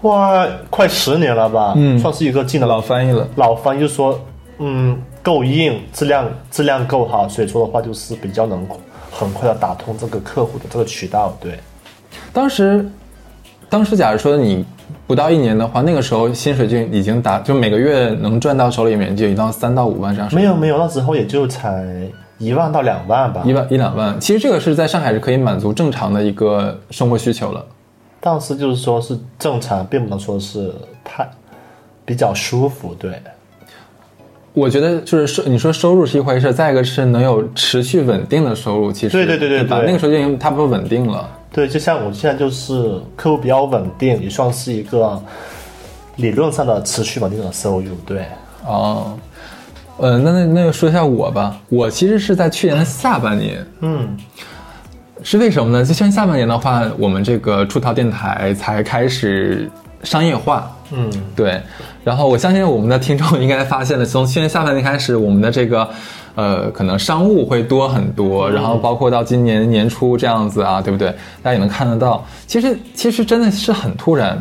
[0.00, 1.98] 快快十年了吧，嗯。
[1.98, 2.68] 算是一个技能。
[2.68, 3.26] 老翻译了。
[3.36, 4.20] 老翻译就是说，
[4.58, 8.66] 嗯，够硬，质量质量够好，所以说的话就是比较能
[9.10, 11.58] 很快的打通这个客户的这个渠道，对。
[12.32, 12.88] 当时，
[13.68, 14.64] 当时假如说你
[15.10, 20.32] 不到一年的话，那个时候薪水就已经达，就每个月能赚到手里面就已经到三到五万这样。
[20.32, 21.84] 没有没有，那时候也就才
[22.38, 23.52] 一万到两万吧一。
[23.52, 27.66] 万一两万，其实这个是在上海是可以满足正常的一个生活需求了。
[28.20, 31.28] 但是就是说是正常，并不能说是太
[32.04, 33.20] 比较舒服，对。
[34.52, 39.78] 我觉得就是收，你说收入是一回事，再一个是能有持续稳定的收入，其实对对对对吧？
[39.78, 41.28] 对那个时候就已经差不多稳定了。
[41.52, 45.20] 对，就像我现在就是客户比较稳定，也算是一个
[46.16, 48.24] 理论上的持续稳定的收入，对。
[48.64, 49.18] 哦，
[49.96, 54.16] 呃，那那那就说一下我吧，我其实是在去年的下半年，嗯
[55.22, 55.84] 是为什么呢？
[55.84, 59.70] 就去年下半年的话，我们这个出逃电台才开始
[60.02, 61.60] 商业化，嗯，对，
[62.04, 65.88] 然后我相信我们的听众应该发现了，从去年下半年开始，我们的这个
[66.34, 71.08] 呃，可能商务会多很多，然后包括到今年年初这样子啊，对不对？
[71.42, 74.38] 大家也能看得到，其实其实真的是很突然，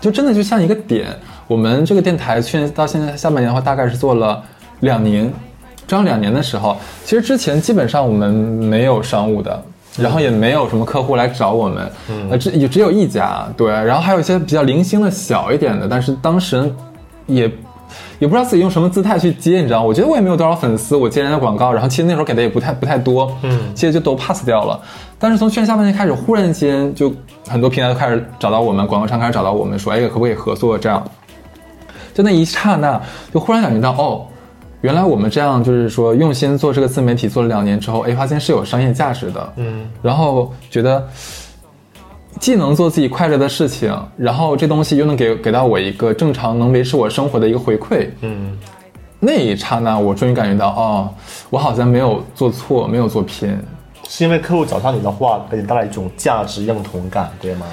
[0.00, 1.08] 就真的就像一个点。
[1.46, 4.42] 我们这个电台去年到现在下半年的话，大概是做了
[4.80, 5.32] 两年，
[5.86, 9.62] 正好两年的时候，其实之前基本上我们没有商务的。
[9.98, 11.90] 然后也没有什么客户来找我们，
[12.30, 16.72] 呃，只也只有一家，对，然后还有一些比较零星的小一点的，但是当时
[17.26, 17.50] 也
[18.18, 19.82] 也不知道自己用什么姿态去接，你知道？
[19.82, 24.80] 我觉得我也没有多少粉丝，我接人家广告，然后其实那时候给的也不太不太多，嗯，其实就都 pass 掉了。
[25.18, 27.12] 但是从去年下半年开始，忽然间就
[27.48, 30.78] 很多平台都开始找到我们，广告商开始找到我们，说，哎，可不可以合作？
[30.78, 31.02] 这样，
[32.14, 33.00] 就那一刹那，
[33.32, 34.26] 就忽然感觉到，哦，
[34.80, 41.06] 原来我们这样就是说用心做这个自媒体，做了两年之后，哎，发现是有商业价值的，嗯，然后觉得。
[42.38, 48.08] 既能做自己快乐的事情，然后这东西又能给给到我一个正常能维持我生活的一个回馈。
[48.20, 48.56] 嗯，
[49.18, 51.10] 那一刹那，我终于感觉到，哦，
[51.50, 53.58] 我好像没有做错，没有做偏。
[54.08, 57.66] 是因为客户找上你的话，给你带来一种价值认同感，对吗？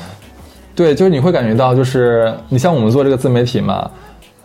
[0.76, 3.90] 对，就是你会感觉到，就是你像我们做这个自媒体嘛，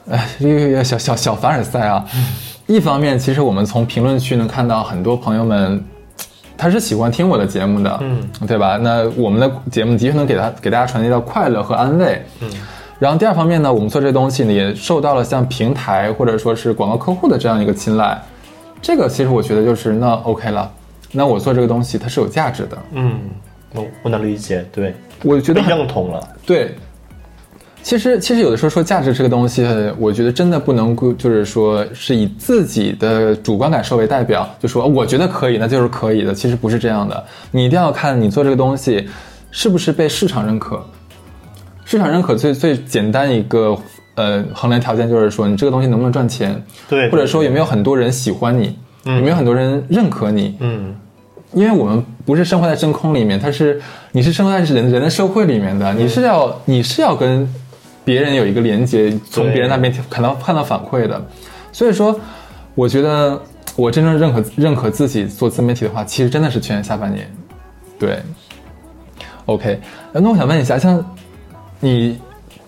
[0.09, 2.05] 哎，这个小小小凡尔赛啊。
[2.69, 5.85] 一方面，其实我们从评论区能看到很多朋友们。
[6.63, 8.77] 他是喜欢听我的节目的，嗯，对吧？
[8.81, 12.49] 那我们的节目的确能给他给大家传递到快乐和安慰，嗯。
[13.01, 18.17] 然后第二方面呢，我们做这东西呢，也受到了像平台或者说是广告客户的这样一个青睐。
[18.81, 20.71] 这个其实我觉得就是那 OK 了，
[21.11, 23.19] 那我做这个东西它是有价值的，嗯，
[23.75, 24.95] 我我能理解，对，
[25.25, 26.77] 我觉得认同了，对。
[27.83, 29.67] 其实，其实有的时候说价值这个东西，
[29.99, 36.33] 我觉得真的不能够，就是说是以自己的主观感受为代表，就说我觉得可以，那就是可以的。
[36.33, 39.09] 其实不是这样的，你一定要看你做这个东西
[39.51, 40.81] 是不是被市场认可。
[41.85, 43.77] 市场认可最最简单一个
[44.15, 50.95] 呃衡量条件就是说你这个东西能不能赚钱，对，或者说有没有很多人喜欢你，有没有很多人认可你，嗯，
[51.53, 57.53] 因为我们不是生活在真空里面，它是你是生活在人人的社会里面的，你是要你是要跟。
[58.05, 61.25] 别人有一个连接，从别人那边看到看到反馈的，
[61.73, 62.19] 所以说，
[62.75, 63.41] 我觉得
[63.77, 67.31] 我真正认可认可自己做自媒体的话，其实真的是去年下半年，
[67.99, 68.19] 对
[69.47, 69.81] ，OK，
[70.13, 71.05] 那我想问一下，像
[71.81, 72.19] 你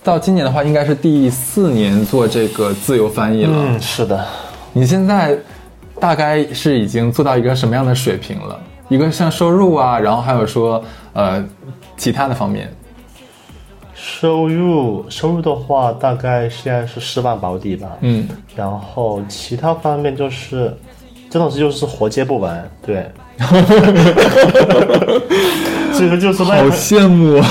[0.03, 4.25] 到今年的话，应该是第四年做这个自由翻译了，嗯，是的，
[4.73, 5.37] 你现在
[5.99, 8.61] 大概是已经做到一个什么样的水平了？
[8.89, 11.45] 一个像收入啊，然后还有说呃
[11.97, 12.73] 其他的方面。
[14.07, 17.89] 收入收入的话，大概现在是四万保底吧。
[18.03, 20.77] 嗯，然后其他方面就是，
[21.31, 22.71] 这种事就是活接不完。
[22.85, 23.11] 对，
[25.99, 27.49] 这个就是好羡慕啊。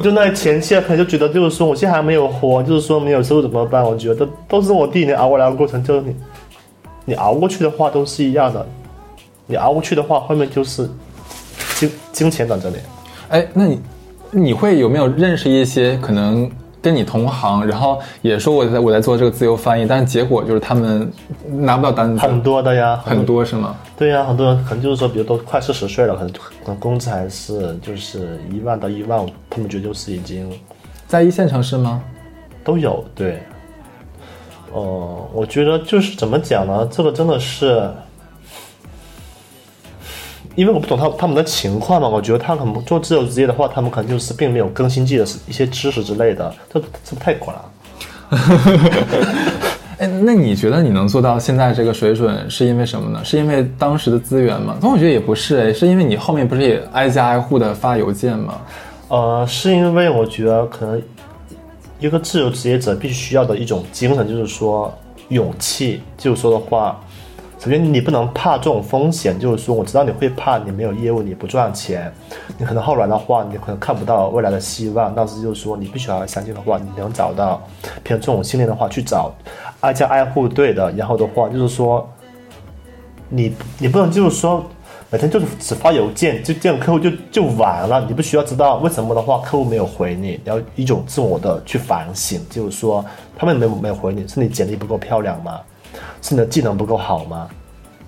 [0.00, 3.84] 就那前期可能就觉得，就是说我现在还没有活，就是说没有收入怎么办？
[3.84, 6.14] 我觉得都是我第一年熬过来的过程，就是你，
[7.04, 8.64] 你熬过去的话都是一样的。
[9.46, 10.88] 你熬过去的话，后面就是
[11.74, 12.76] 金金钱等着你。
[13.28, 13.80] 哎，那你。
[14.30, 16.50] 你会有没有认识一些可能
[16.82, 21.10] 跟你同行，然后也说我在我在做这个自由翻译，但是结果就是他们
[21.48, 23.74] 拿不到单子，很多的呀，很多是吗？
[23.96, 30.50] 对呀，很多人可能就是说，比如都快四十岁了，可能可能工资还是就是一万到一万五，他们觉得就是已经
[31.06, 32.02] 在一线城市吗？
[32.62, 33.42] 都有对，
[34.72, 36.86] 哦，我觉得就是怎么讲呢？
[36.90, 37.88] 这个真的是。
[40.56, 47.64] 因为我不懂他他们的情况嘛，我觉得他可能做自由职业的话，他们可能就是并没有更新自己的一些知识之类的，这这不太管了。
[49.98, 53.22] 哎，那你觉得你能做到现在这个水准，是因为什么呢？
[53.22, 54.76] 是因为当时的资源吗？
[54.80, 58.54] 但我觉得也不是，哎，是因为你后面不是也挨家挨户的发邮件吗？
[59.08, 61.00] 呃，是因为我觉得可能
[62.00, 64.92] 一个自由职业者必须要的一种精神，就是说
[65.28, 66.98] 勇气，就是说的话。
[67.66, 72.12] 首先，你不能怕这种风险，就是说，我知道你会怕，你没有业务，你不赚钱，
[72.56, 75.12] 你可能后来的话，你可能看不到未来的希望。
[75.16, 77.60] 但是，就是说，你必须要相信的话，你能找到，
[78.04, 79.34] 凭这种信念的话去找，
[79.80, 80.92] 挨家挨户对的。
[80.92, 82.08] 然后的话，就是说，
[83.28, 84.64] 你你不能就是说
[85.10, 88.00] 每天就是只发邮件，就这样客户就就完了。
[88.06, 93.04] 你不需要知道为什么的话，客户没有回你，要一种自我的去反省，就是说，
[93.36, 95.58] 他们没没有回你，是你简历不够漂亮吗？
[96.22, 97.48] 是你的技能不够好吗？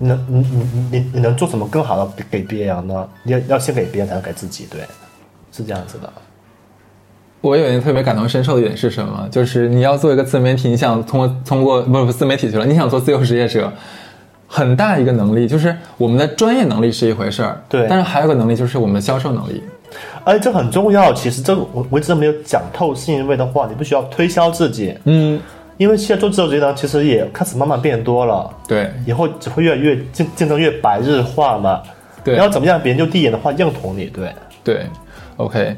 [0.01, 3.09] 你能你你你你能做什么更好的给别人呢？
[3.23, 4.79] 你要要先给别人，才能给自己，对，
[5.51, 6.09] 是这样子的。
[7.41, 9.27] 我有一个特别感同身受的一点是什么？
[9.29, 13.69] 就是你要做一个自媒体，你想通过通过不不自媒体去了，你想做自由职业者，
[14.47, 19.61] 很大一个能力就是我们的专业能力是一回事儿，对，但是还有个能力就是我们的销售能力，
[20.23, 21.11] 哎，这很重要。
[21.13, 25.41] 其实这个我我一直没有讲透，是因为的话，你不需要推销自己，嗯。
[25.79, 28.53] 因为现在做自由职业呢，其实也开始慢慢变多了。
[28.67, 31.81] 对，以后只会越来越竞竞争越白日化嘛。
[32.21, 34.07] 对，然后怎么样，别人就第一眼的话认同你。
[34.07, 34.85] 对，对
[35.37, 35.73] ，OK。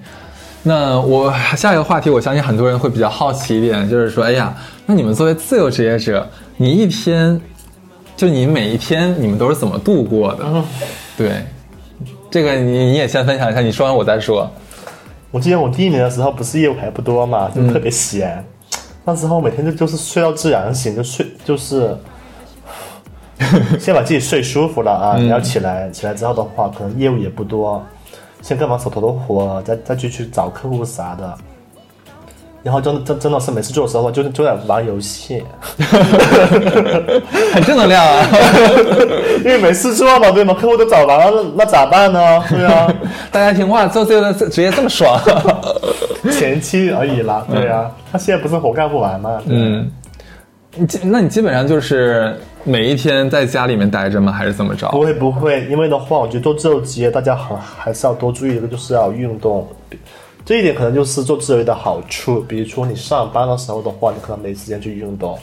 [0.64, 4.52] 那我下一个话题，我相信很多人会比较好奇一点，就是说，哎呀，
[4.88, 7.40] 那你们作为自由职业者，你一天，
[8.18, 10.44] 就你每一天，你们都是怎么度过的？
[11.16, 11.46] 对，
[12.32, 14.50] 这个你你也先分享一下，你说完我再说。
[15.30, 18.44] 我记得我第一年的时候，不是业务还不多嘛，就特别闲。
[19.04, 21.98] 那时候每天就就是睡到自然醒，就睡就是
[23.80, 27.84] 先把自己睡舒服了啊，你要起来，起来之后的话，可能业务也不多，
[28.42, 31.38] 先干完手头的活，再再去去找客户啥的。
[32.64, 35.44] 然后真真真的是每次做的时候，就就在玩游戏，
[37.54, 38.28] 很正能量啊！
[39.44, 40.54] 因为每次做嘛，对吗？
[40.54, 42.44] 客户都找完了，那那咋办呢？
[42.50, 42.88] 对啊，
[43.32, 45.20] 大家听话，做这个职业这么爽，
[46.32, 49.42] 前期而已啦，对啊，他现在不是活干不完吗？
[49.48, 49.90] 嗯，
[50.76, 54.32] 你基那你基本上就是每一天在家里面待着吗？
[54.32, 54.88] 还是怎么着？
[54.90, 59.68] 不会不会，因为的话，我觉得做这种职业，大家还还是要多注意一个，就是要运动。
[60.44, 65.38] 这一点可能就是做自由的好处，比如说你上班的时候的话，你可能没时间去运动，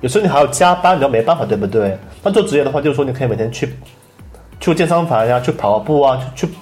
[0.00, 1.96] 有时候你还要加班，你就没办法，对不对？
[2.22, 3.72] 那做职业的话，就是说你可以每天去
[4.60, 6.52] 去健身房呀，去跑步啊，去去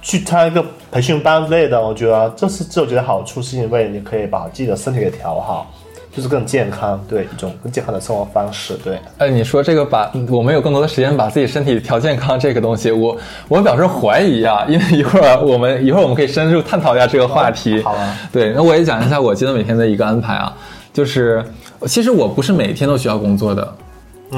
[0.00, 1.80] 去参加一个培训班之类的。
[1.80, 5.70] 我觉得这是自由职业的好处，是因为你可以把自己的身体给调好。
[6.18, 8.98] 就是更健康，对一种更健康的生活方式，对。
[9.18, 17.80] 哎，你说这个把我们有更多的时间把自己身体调健康这个东西，我我表示怀疑啊，因为一会儿我们一会儿我们可以深入探讨一下这个话题。
[17.82, 18.18] 好啊。
[18.32, 20.52] 对，那我也讲一下我今天每天的一个安排啊，
[20.92, 21.44] 就是
[21.86, 23.72] 其实我不是每天都需要工作的，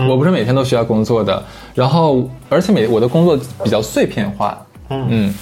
[0.06, 1.42] 我不是每天都需要工作的，
[1.74, 4.58] 然后而且每我的工作比较碎片化，
[4.90, 5.34] 嗯嗯，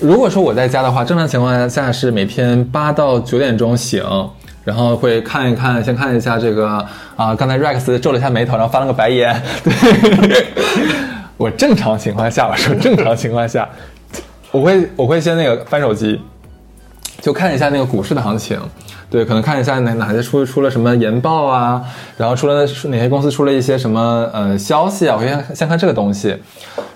[0.00, 4.00] 如果说我在家的话，正常情况下是每天八到九点钟醒。
[4.64, 6.68] 然后会看一看，先看一下这个
[7.16, 9.42] 啊，刚才 Rex 皱了一下眉头，然后翻了个白眼。
[9.64, 10.46] 对，
[11.36, 13.68] 我正常情况下，我说正常情况下，
[14.52, 16.20] 我会我会先那个翻手机，
[17.20, 18.60] 就看一下那个股市的行情。
[19.10, 21.84] 对，可能看一下哪哪些出出了什么研报啊，
[22.16, 26.34] 然后出了哪些公司出了一些什么呃消息啊，我先先看这个东西。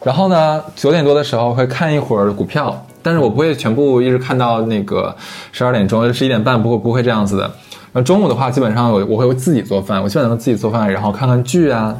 [0.03, 2.87] 然后呢，九点多的时候会看一会儿股票。
[3.07, 5.15] 但是我不会全部一直看到那个
[5.53, 7.49] 十二点钟、十一点半，不会不会这样子的。
[7.93, 11.97] 那中午的话，基本上我我会自己做饭，我基本上自己做饭，然后看看剧啊。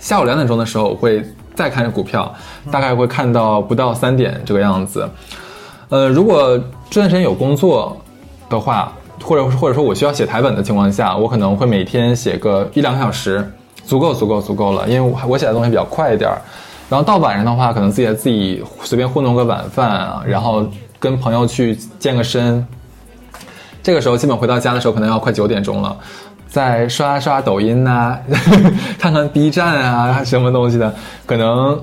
[0.00, 1.22] 下午两点钟的时候，我会
[1.54, 2.34] 再看股票，
[2.70, 5.06] 大概会看到不到三点这个样子。
[5.90, 6.58] 呃，如果
[6.88, 7.94] 这段时间有工作
[8.48, 8.90] 的话，
[9.22, 13.46] 或者或者说我需要写台本的情况下，我可能会每天写个一两个小时，
[13.84, 16.40] 足够足够足够了，因为我我写的东西比较快一点儿。
[16.94, 20.64] 然后到晚上的话，可能自己自己随便糊弄个晚饭啊，然后
[21.00, 22.64] 跟朋友去健个身。
[23.82, 25.96] 这个时候基本回到家的时候，可能要快九点钟了，
[26.46, 28.16] 再刷刷抖音呐，
[28.96, 30.94] 看看 B 站啊什么东西的，
[31.26, 31.82] 可能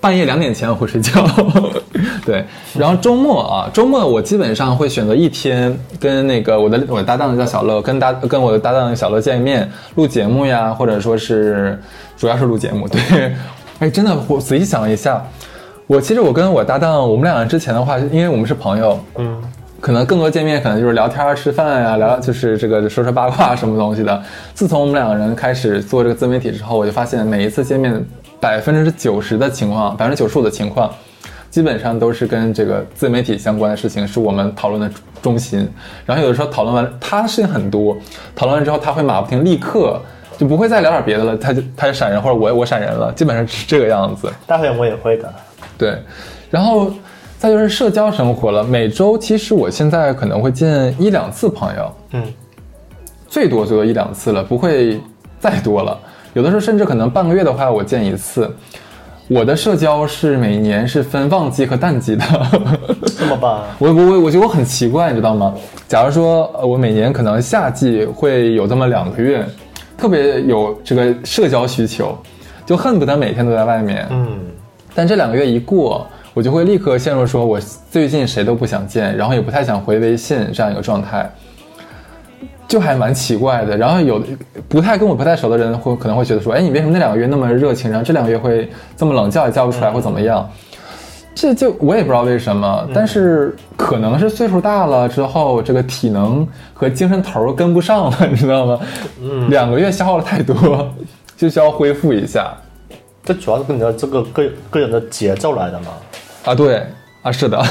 [0.00, 1.26] 半夜两点前我会睡觉。
[2.24, 2.44] 对，
[2.78, 11.76] 然后周末啊，周末我基本上会选择一天跟那个我的我的搭档叫小乐，跟搭跟我的搭档小乐见一面录节目呀，或者说是
[12.16, 13.34] 主要是录节目，对。
[13.78, 15.22] 哎，真的，我仔细想了一下，
[15.86, 19.38] 我其实我跟我搭档，我们两个人之前的话，因为我们是朋友，嗯，
[19.80, 24.22] 可能更多见面可能就是聊天、吃饭呀，聊就是这个说说八卦什么东西的。
[24.54, 28.02] 自从我们两个人开始做这个自媒体之后，我就发现每一次见面，
[28.40, 30.90] 百分之九十的情况，百分之九十五的情况，
[31.50, 35.68] 基本上都是跟这个自媒体相关的事情是我们讨论的中心。
[36.06, 37.94] 然后有的时候讨论完，他的事情很多，
[38.34, 40.00] 讨论完之后他会马不停，立刻。
[40.38, 44.30] 就不会再聊点别的了，他就他就闪人，或者我我闪人了，基本上是这个样子。
[44.46, 45.34] 大会我也会的，
[45.78, 45.98] 对。
[46.50, 46.90] 然后
[47.38, 52.22] 再就是社交生活了，每周其实我现在可能会见一两次朋友，嗯，
[53.28, 55.00] 最多最多一两次了，不会
[55.40, 55.98] 再多了。
[56.34, 58.50] 有的时候甚至可能半个月的话，我见一次。
[59.28, 62.24] 我的社交是每年是分旺季和淡季的，
[63.18, 63.64] 这么棒？
[63.80, 65.52] 我我我我觉得我很奇怪，你知道吗？
[65.88, 69.44] 假如说我每年可能夏季会有这么两个月。
[69.96, 72.16] 特别有这个社交需求，
[72.64, 74.06] 就恨不得每天都在外面。
[74.10, 74.38] 嗯，
[74.94, 77.58] 但这两个月一过，我就会立刻陷入说，我
[77.90, 81.30] 最近谁都不想见，然后也不太想回微信这样一个状态，
[82.68, 83.76] 就还蛮奇怪的。
[83.76, 84.22] 然后有
[84.68, 90.48] 不太跟我不太熟的人会可能会觉得说，哎，你为什么那两个月那么热情，然后这两个月会这么冷，叫也叫不出来或怎么样？
[91.36, 98.80] 这就我也不知道为什么，但是可能是岁数大了之后，这个体能和精神头跟不上了， 你知道吗？
[99.20, 100.88] 嗯，两个月消耗了太多，
[101.36, 102.56] 就需要恢复一下。
[103.22, 105.88] 这主要是跟你的这个个个人的节奏来的嘛？
[106.46, 106.82] 啊，对，
[107.20, 107.62] 啊，是的。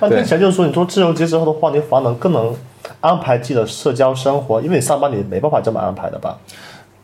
[0.00, 2.54] 那 之前就是说，你做自由职业之后的话，你反而能更能
[3.00, 6.38] 安排自己的社交生活，因为你上班你没办法这么安排的吧？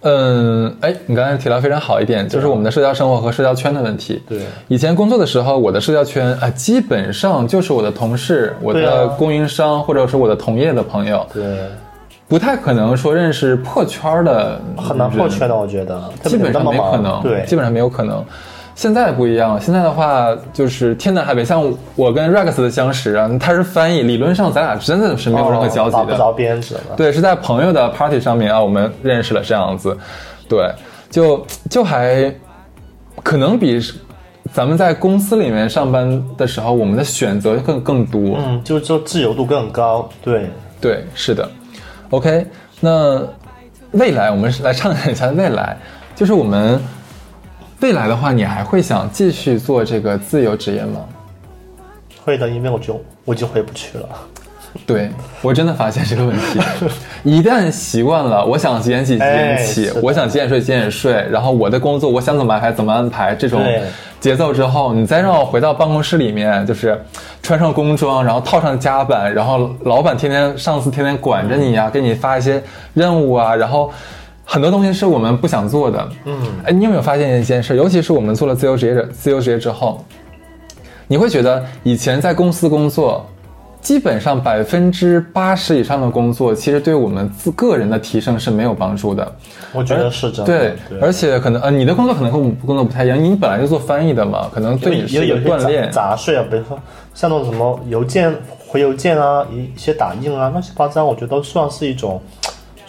[0.02, 4.20] 嗯，哎，你刚才提到非常好一点，就是我们的社交生活和社交圈的问题。
[4.28, 11.24] 对，以前工作的时候，我的社交圈啊，基本上就是我的同事、我的供应商或者是我的同业的朋友。
[11.32, 11.56] 对，
[12.28, 17.22] 不太可能说认识破圈的，很难破圈的，我觉得基本上没可能。
[17.22, 18.24] 对，基本上没有可能。
[18.74, 21.62] 现在不一样，现在的话就是天南海北，像
[21.94, 26.96] 我跟 Rex 的相识啊，他是翻译，理论上咱俩真的是没有任何交集的，打不着边子了。
[26.96, 29.96] 对，是在朋友的 party 上面啊，我们认识了这样子，
[30.48, 30.70] 对，
[31.10, 32.34] 就就还
[33.22, 33.78] 可能比
[34.52, 40.50] 咱们在公司里面上班的时候，我们的选择更更多，嗯，就是说自由度更高，对，
[40.80, 41.48] 对，是的。
[42.10, 42.46] OK，
[42.80, 43.22] 那
[43.92, 45.76] 未来我们是来畅想一下未来，
[46.14, 46.80] 就是我们
[47.82, 51.00] 未来的话，你还会想继续做这个自由职业吗？
[52.24, 54.08] 会的，因为我就我就回不去了。
[54.86, 55.10] 对
[55.42, 56.60] 我真的发现这个问题，
[57.24, 63.60] 一旦习惯了，我想几点起几点起，哎我想几点睡几点睡，然后我的工作我想怎么安排怎么安排这种
[64.20, 66.96] 节奏之后，你再让我回到办公室里面，就是
[67.42, 72.62] 穿上工装，然后套上夹板，然后老板天天上司天天管着你呀、给你发一些
[72.94, 73.92] 任务啊，然后。
[74.52, 76.36] 很多东西是我们不想做的，嗯，
[76.66, 77.74] 哎，你有没有发现一件事？
[77.74, 80.04] 尤其是我们做了自由职业者、自由职业之后，
[81.08, 83.26] 你会觉得以前在公司工作，
[83.80, 89.34] 基本上百分之八十以上的工作，其实对我们自个人的提升是没有帮助的。
[89.72, 90.44] 我觉得是真的。
[90.44, 95.90] 对，而且可能呃，你的工作可能和我们工作不太一样，你本来就做翻译的嘛，可能对你是锻炼。
[95.90, 96.78] 杂杂碎啊，比如说
[97.14, 98.30] 像那种什么邮件
[98.68, 102.20] 回邮件啊，一一些打印啊，乱七八糟，我觉得都算是一种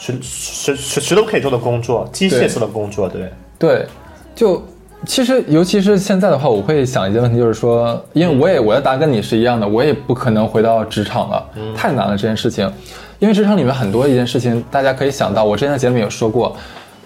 [0.03, 3.31] 谁谁谁谁都可以做的工作，机械式的工作，对。
[3.57, 3.87] 对，
[4.35, 4.61] 就
[5.05, 12.69] 其实尤其是现在的话，我会想一些问题，就是说，因为我也我的答案跟你是一样的，我也不可能回到职场了，太难了这件事情。
[13.19, 16.53] 因为职场里面很多一件事情，大家可以想到，我之前在节目里有说过，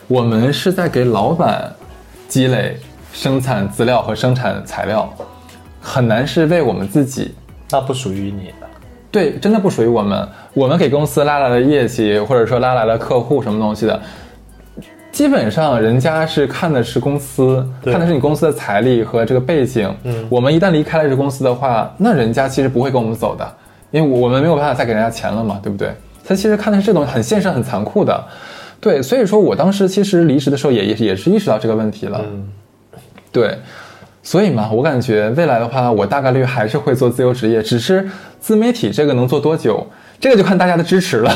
[0.07, 1.71] 我们是在给老板
[2.27, 2.77] 积累
[3.13, 5.07] 生产资料和生产材料，
[5.79, 7.35] 很难是为我们自己。
[7.69, 8.51] 那不属于你。
[9.11, 10.27] 对，真的不属于我们。
[10.53, 14.01] 我们给公司拉来了业绩，或者说拉来了客户什么东西的，
[15.11, 19.91] 基本上人家是看的是公司，看的是你公司的财力和这个背景。
[20.03, 23.47] 嗯我们一旦离开了这公司的话，那人家其实不会跟我们走的，
[23.91, 25.91] 因为我们没有办法再给人家钱了嘛，对不对？
[26.25, 28.23] 他其实看的是这种很现实、很残酷的。
[28.81, 32.21] 对，所以说我当时其实离职的时候也也也是意识到这个问题了。
[32.23, 32.47] 嗯，
[33.31, 33.57] 对，
[34.27, 38.05] 所以嘛，我感觉未来的话，我大概率还是会做自由职业，只是
[38.41, 39.87] 自媒体这个能做多久，
[40.19, 41.31] 这个就看大家的支持了。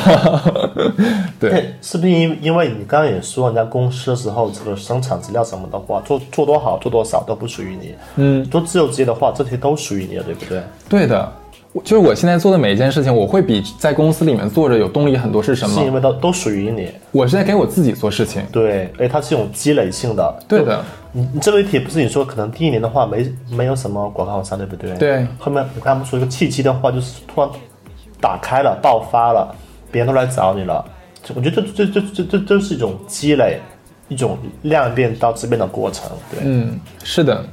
[1.40, 7.96] 对，对，是不是因因为你刚刚也说，人家公司的时候，这个生产资料什么的话，做做多好，做多少都不属于你。
[8.18, 10.62] 嗯，做自由职业的话，这些都属于你的，对不对？
[10.90, 11.41] 对的，我
[11.84, 15.42] 就是我现在做的每一件事情，我会比在公司里面做着有动力很多。
[15.42, 15.80] 是什么？
[15.80, 16.92] 是因为都都属于你。
[17.12, 18.44] 我是在给我自己做事情。
[18.52, 20.44] 对，哎它是一种积累性的。
[20.48, 24.94] 对的，你你自媒体不是你说可能第一年的话没没有什么广告商，对不对？
[24.96, 27.50] 对后面他们说一个契机的话，就是突然
[28.20, 29.56] 打开了，爆发了，
[29.92, 30.84] 别人都来找你了。
[31.36, 33.60] 我觉得这这这这这都是一种积累，
[34.10, 36.10] 一种量变到质变的过程。
[36.30, 37.46] 对，嗯，是的，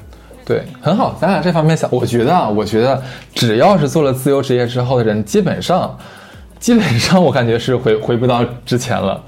[0.49, 1.14] 对，很好。
[1.20, 3.03] 咱俩这方面想，我觉得啊，我觉得
[3.34, 5.94] 只要是做了自由职业之后的人，基本上，
[6.59, 9.22] 基本上我感觉是回 回不到之前了。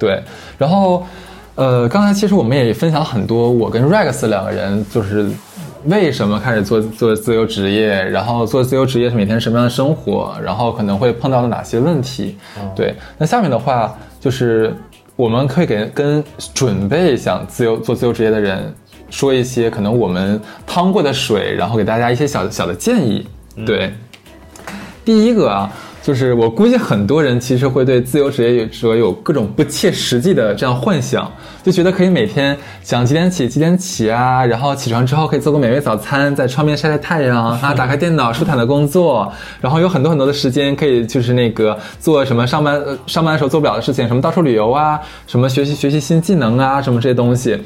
[0.00, 0.20] 对，
[0.58, 1.06] 然后，
[1.54, 5.30] 呃，刚才其实我们也分享很多，我跟 Rex 两个人就是
[5.84, 12.36] 为什么开始做做自由职业，然后做自由职业是每天什么样的生活，然后可能会碰到的哪些问题。
[12.74, 14.74] 对，那下面的话就是
[15.14, 18.74] 我们可以给跟准备想自由做自由职业的人
[19.10, 23.26] 说一些可能我们趟过的水，然后给大家一些小小的建议。
[23.64, 23.92] 对，
[25.04, 25.70] 第一个啊，
[26.02, 31.30] 就是我估计很多人其实会对自由职业者有各种不切实际的这样幻想，
[31.62, 47.56] 就觉得可以每天想几点起几点起啊，然后起床之后可以做个美味早餐，在窗边晒晒太阳 啊，打开电脑舒坦的工作，然后有很多很多的时间可以就是那个做什么上班呃上班的时候做不了的事情，什么到处旅游啊，什么学习学习新技能啊，什么这些东西。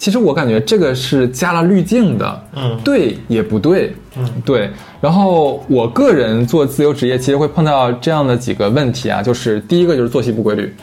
[0.00, 4.70] 其实我感觉这个是加了滤镜的，嗯对也不对，嗯，对。
[4.98, 10.74] 然后我个人做自由职业，其实会碰到这样的几个问题啊，就是第一个就是作息不规律。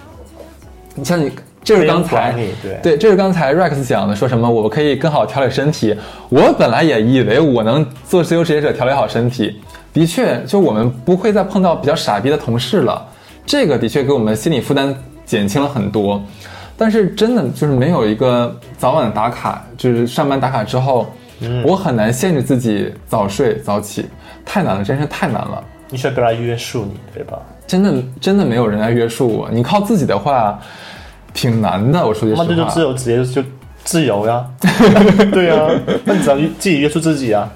[0.93, 1.31] 你像你，
[1.63, 2.31] 这是刚才
[2.83, 5.95] 对，这是刚才 Rex 讲的，说什么我可以更好调理身体。
[6.29, 9.59] 我本来也以为我能做自由职业者调理好身体，
[9.91, 13.03] 的确，就我们不会再碰到比较傻逼的同事了，
[13.47, 14.95] 这个的确给我们心理负担
[15.25, 16.23] 减轻了很多。
[16.77, 21.11] 但是真的就是没有一个早晚打卡，就是上班打卡之后，
[21.65, 24.05] 我很难限制自己早睡早起，
[24.45, 25.63] 太难了，真是太难了。
[25.89, 27.39] 你需要别人来约束你，对吧？
[27.65, 30.59] 真的真的没有人来约束我，你靠自己的话，
[31.33, 32.05] 挺难的。
[32.05, 33.43] 我说句实话那这就自，由职业就
[33.83, 34.45] 自由呀，
[35.31, 35.69] 对呀，
[36.05, 37.49] 那你只要自己约束自己啊。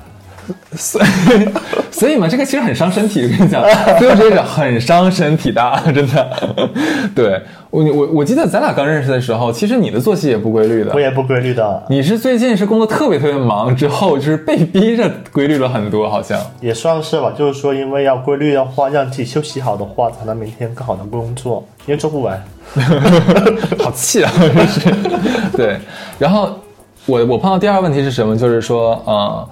[0.76, 1.02] 所
[1.36, 1.50] 以
[1.92, 3.24] 所以嘛，这个其实很伤身体。
[3.24, 3.64] 我跟你讲，
[4.00, 6.28] 自由职业者很伤身体的，真的。
[7.16, 11.00] 对我我我记得咱俩刚认识的时候，其实你的作息也不规律的我。
[11.00, 16.40] 也不规律的，你是最近是工作特别特别忙，之后就是被逼着规律了很多，好像。
[16.60, 17.34] 也算是吧。
[17.38, 22.42] 就是说，因为要规律的话，让自己休息好的话，才能明天更好的工作，因为做不完。
[23.80, 24.32] 好气啊！
[24.38, 24.90] 真是。
[25.58, 25.78] 对，
[26.18, 26.58] 然后
[27.06, 28.38] 我我碰到第二个问题是什么？
[28.38, 29.50] 就是说，呃，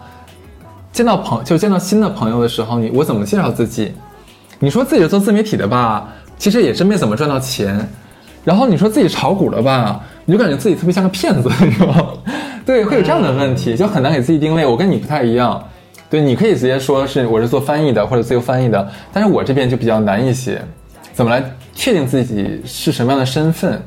[0.99, 3.93] 见到朋就见到新的朋友的时候，你我怎么介绍自己？
[4.59, 7.89] 你说自己是做自媒体的吧，其实也真没怎么赚到钱。
[8.43, 12.05] 然后你说自己炒股了吧，你就感觉自己特别像个骗子， 你知道吗？
[12.65, 14.65] 对，会有这样的问题，就很难给自己定位。
[14.65, 15.63] 我跟你不太一样，
[16.09, 20.61] 对，你可以直接说是我是做翻译的或者自由翻译的，但是我这边就比较难一些，
[21.13, 21.41] 怎么来
[21.73, 23.81] 确定自己是什么样的身份？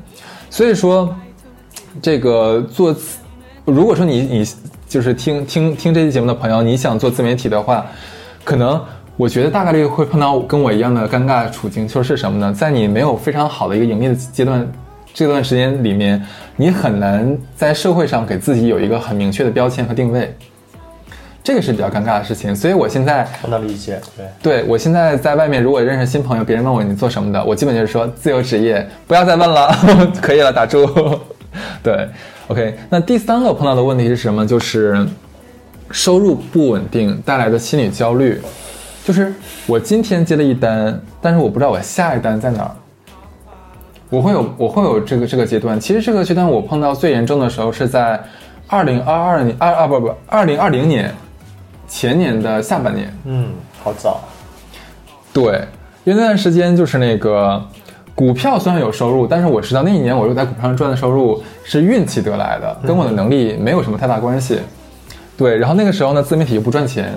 [0.48, 1.14] 所以说，
[2.00, 2.96] 这个做，
[3.66, 4.46] 如果说你你
[4.92, 7.86] 就是听听听这期节目的朋友，你想做自媒体的话，
[8.44, 8.78] 可能
[9.16, 12.52] 我觉得大概率会碰到跟我一样的尴尬处境，就是什么呢？
[12.52, 14.70] 在你没有非常好的一个盈利的阶段，
[15.14, 16.22] 这段时间里面，
[16.56, 20.36] 你很难在社会上给自己有一个很明确的标签和定位，
[21.42, 22.54] 这个是比较尴尬的事情。
[22.54, 24.26] 所以我现在我能理解，对。
[24.42, 29.74] 对我现在在外面，如果认识新朋友，别人问我你做什么的，我基本就是说自由职业，不要再问了，
[30.20, 30.86] 可以了，打住。
[31.82, 32.08] 对
[32.48, 32.76] ，OK。
[32.90, 34.46] 那第三个碰到的问题是什么？
[34.46, 35.06] 就是
[35.90, 38.40] 收入不稳定带来的心理焦虑，
[39.04, 39.32] 就是
[39.66, 42.70] 我今天接了一单，但是我不知道我下一单在哪儿。
[44.08, 48.22] 我会有我会有这个这个阶段，其实这个阶段我碰到最严重的时候是在
[48.66, 51.10] 二零二二年二啊不不二零二零年
[51.88, 53.14] 前年的下半年。
[53.24, 53.50] 嗯，
[53.82, 54.20] 好早。
[55.32, 55.66] 对，
[56.04, 57.62] 因为那段时间就是那个
[58.14, 64.60] 股票虽然有收入，但是我知道那一年我又在股票上赚的收入是运气得来的，跟我的能力没有什么太大关系。
[65.36, 67.12] 对，然后那个时候呢，自媒体又不赚钱。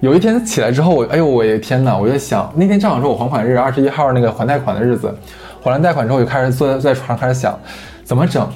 [0.00, 1.96] 有一天起来之后，我哎呦我的天哪！
[1.96, 5.14] 我就想，那天正好是我还款日，二十一号那个还贷款的日子。
[5.62, 7.56] 还完贷款之后，我就开始坐在在床上开始想，
[8.04, 8.48] 怎么整？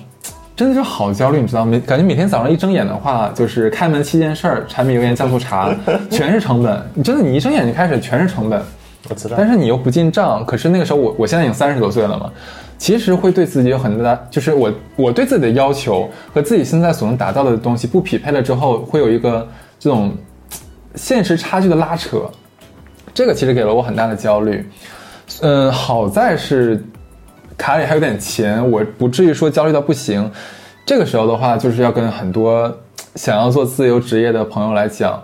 [0.57, 1.81] 真的是好焦虑，你知道吗？
[1.87, 5.73] 感觉每天早上一睁眼的话，就是开门七件事儿，柴米油盐酱醋茶，
[6.11, 6.83] 全是成本。
[6.95, 8.61] 你真的，你一睁眼就开始全是成本。
[9.09, 9.35] 我知道。
[9.39, 12.31] 但是你又不进账，可是那个时候我我现在已经三十多岁了嘛，
[12.79, 19.47] 其实会对自己有很大，就是我我对自己的要求和自己现在所能达到的东西不匹配了之后，会有一个
[19.79, 20.13] 这种
[20.95, 22.23] 现实差距的拉扯，
[23.15, 24.69] 这个其实给了我很大的焦虑。
[25.41, 26.83] 嗯，好在是
[27.59, 30.31] 卡里还有点钱，我不至于说焦虑到不行。
[30.85, 32.73] 这个时候的话，就是要跟很多
[33.17, 35.21] 想要做自由职业的朋友来讲，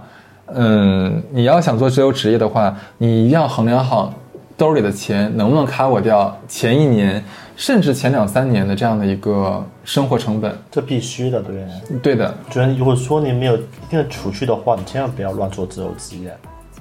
[0.49, 4.12] 嗯，你要想做自由职业的话，你一定要衡量好
[4.57, 7.22] 兜里的钱能不能 cover 掉前一年
[7.57, 10.57] 甚至前两三年的这样的一个生活成本。
[10.70, 11.64] 这必须的，对。
[12.03, 16.36] 对的，觉得如果说你没有一定的储蓄的话，你千万不要乱做自由职业。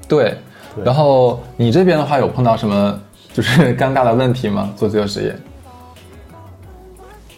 [0.08, 0.36] 对。
[0.84, 3.00] 然后你这边的话有碰到什么
[3.34, 4.70] 就是尴尬的问题吗？
[4.76, 5.36] 做自由职业？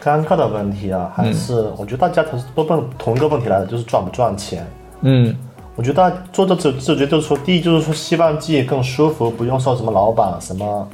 [0.01, 4.67] 尴尬的问题啊，还是、我觉得大家都是都问同一个问题来的，就是赚不赚钱。
[5.01, 5.35] 嗯
[5.75, 10.87] 我觉得做这自自由职业就是说，第一就是说希望自己更舒服，不用受什么老板、什么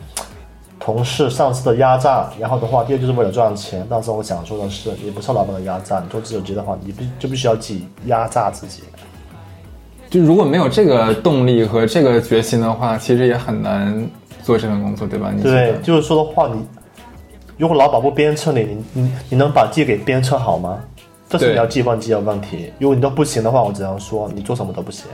[0.80, 2.30] 同事、上司的压榨。
[2.40, 3.86] 然后的话，第二就是为了赚钱。
[3.90, 8.84] 但是我想说的是，你不受老板的压榨，你做自由职业的话，你必就必须要自己压榨自己。
[10.10, 14.10] 就如果没有这个动力和这个决心的话，其实也很难
[14.42, 15.30] 做这份工作，对吧？
[15.36, 16.66] 你对，就是说的话，你
[17.58, 20.80] 如果老板不鞭策你，你你你能把自己给鞭策好吗？
[21.30, 22.72] 这是你要自己问自己的问题。
[22.80, 25.06] 如果你都不行的话，我只能说你做什么都不行。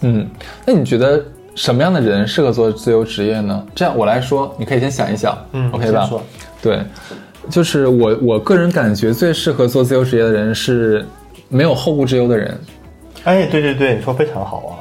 [0.00, 0.28] 嗯，
[0.64, 1.22] 那你觉得
[1.54, 3.66] 什么样的人适合做自由职业呢？
[3.74, 6.08] 这样我来说，你可以先想一想，嗯，OK 吧？
[6.62, 6.80] 对，
[7.50, 11.04] 就是我我个人感觉最适合做自由职业的人是
[11.48, 12.58] 没有后顾之忧的人。
[13.24, 14.72] 哎，对对对，你说非常好啊。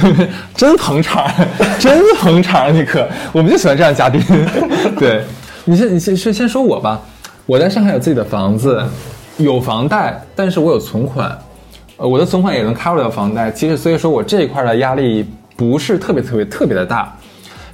[0.54, 1.30] 真捧场，
[1.80, 4.20] 真捧场，你可，我们就喜欢这样嘉宾。
[4.98, 5.24] 对，
[5.64, 7.00] 你先，你先先先说我吧。
[7.46, 8.82] 我在上海有自己的房子，
[9.40, 11.36] 有房贷，但是我有存款，
[11.96, 13.50] 呃，我的存款也能 cover 掉房贷。
[13.50, 15.24] 其实，所以说我这一块的压力
[15.56, 17.12] 不是特别特别特别的大。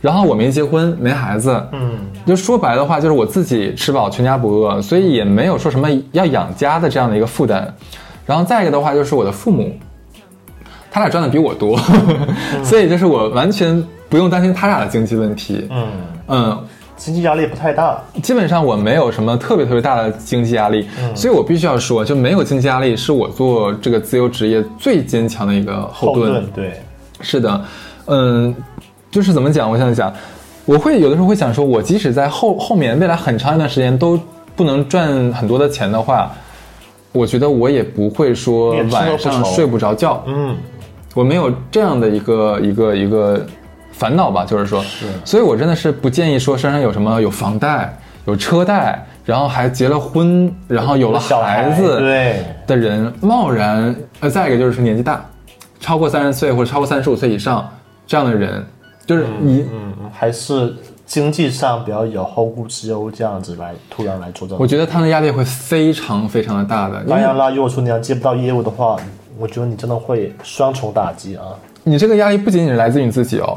[0.00, 7.74] 然后我没结婚，没孩子，嗯，就说白的话，就是我自己吃饱全家不饿，所以也没有说什么要养家的这样的一个负担。
[8.26, 9.74] 然后再一个的话，就是我的父母，
[10.90, 11.78] 他俩赚的比我多，
[12.62, 15.66] 所以就是我完全不用担心他俩的经济问题。
[15.70, 15.88] 嗯，
[16.28, 16.64] 嗯，
[16.96, 18.02] 经济压力不太大。
[18.22, 26.32] 基本上我没有什么特别特别大的经济压力，所以我必须要说，就没有经济压力是我做这个自由职业最坚强的一个后盾。
[26.32, 26.72] 盾对，
[27.20, 27.64] 是的，
[28.06, 28.54] 嗯，
[29.10, 29.70] 就是怎么讲？
[29.70, 30.12] 我想想，
[30.64, 34.18] 我会有的时候会想说，我即使在后后面未来很长一段时间都
[34.54, 36.32] 不能赚很多的钱的话，
[37.12, 40.22] 我觉得我也不会说晚上睡不着觉。
[40.26, 40.56] 嗯，
[41.14, 43.46] 我没有这样的一个一个一个
[43.98, 44.84] 烦恼吧，就是说，
[45.24, 55.24] 所以我真的是不建议说身上有什么有房贷、有车贷，然后还结了婚，然后有了小孩子对的人贸然，呃，再一个就是年纪大，
[55.80, 57.66] 超过三十岁或者超过三十五岁以上
[58.06, 58.62] 这样的人，
[59.06, 60.74] 就是你，嗯，还是
[61.06, 64.54] 经济上比较有后顾之忧，这样子来突然来做这。
[64.56, 68.96] 我觉得他们的压力会非常非常的大的，当然啦，如果说你要接不到业务的话，
[69.38, 71.44] 我觉得你真的会双重打击啊。
[71.84, 73.56] 你这个压力不仅仅是来自于你自己哦，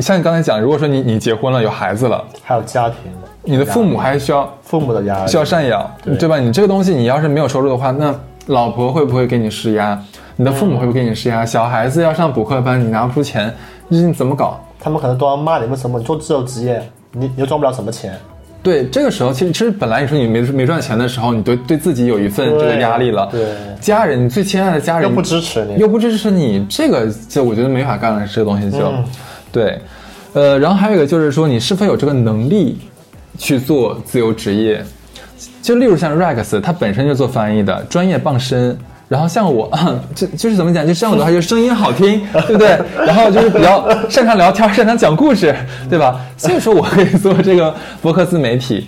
[0.00, 2.96] 像你刚才讲，如果说你你结婚了有孩子了，还有家庭，
[3.42, 6.38] 你的父母还需要父母的压力需要赡养，对对吧？
[6.38, 8.14] 你这个东西你要是没有收入的话，那
[8.46, 10.00] 老婆会不会给你施压？
[10.36, 11.44] 你的父母会不会给你施压？
[11.44, 13.52] 小孩子要上补课班，你拿不出钱，
[13.88, 14.60] 你怎么搞？
[14.78, 16.80] 他们可能都要骂你，为什么你做自由职业，
[17.12, 18.14] 你你又赚不了什么钱？
[18.62, 23.28] 对，这个时候其实其实本来你说你没没赚钱的时候，你对对自己有一份这个压力了。
[23.32, 23.48] 对，
[23.80, 29.04] 家人，你最亲爱的家人又不支持你，又不支持你，这个就我觉得没法干了，这个东西就，嗯
[29.50, 29.80] 对，
[30.32, 32.78] 呃，然后还有一个就是说，你是否有这个能力
[33.36, 34.84] 去做自由职业？
[35.62, 38.76] 就例如像 Rex，他本身就做翻译的，专业傍身。
[39.08, 39.70] 然后像我，
[40.14, 42.78] 就就是怎么讲，就像我的话，就声音好听，对不对？
[43.06, 45.54] 然后就是比较擅长聊天，擅长讲故事，
[45.88, 46.20] 对吧？
[46.36, 48.86] 所以说我可以做这个博客自媒体。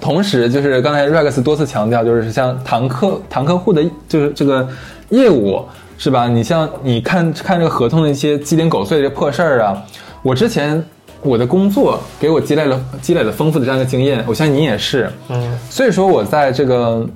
[0.00, 4.66] 同时，就是刚才 Rex 多次强调，就是像谈客谈客户的，就是这个
[5.10, 5.62] 业务，
[5.98, 6.28] 是吧？
[6.28, 9.82] 你像你看看这个合同的一些鸡零狗碎的这破事儿啊，
[10.22, 10.82] 我之前
[11.22, 17.08] 我的工作给我积累了积累了丰富的这样一个经验，我相信你也是，嗯，所以说我在这个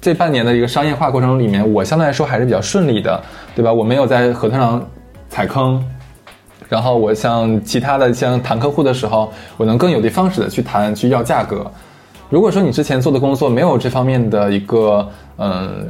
[0.00, 3.20] 这半年的一个商业化过程里面，我相对来说还是比较顺利的，
[3.54, 3.72] 对吧？
[3.72, 4.86] 我没有在合同上
[5.28, 5.82] 踩坑。
[6.68, 11.64] 然后我像其他的像谈客户的时候，我能更有的放矢的去谈去要价格。
[12.28, 15.08] 如果说你之前做的工作没有这方面的一个，
[15.38, 15.86] 嗯，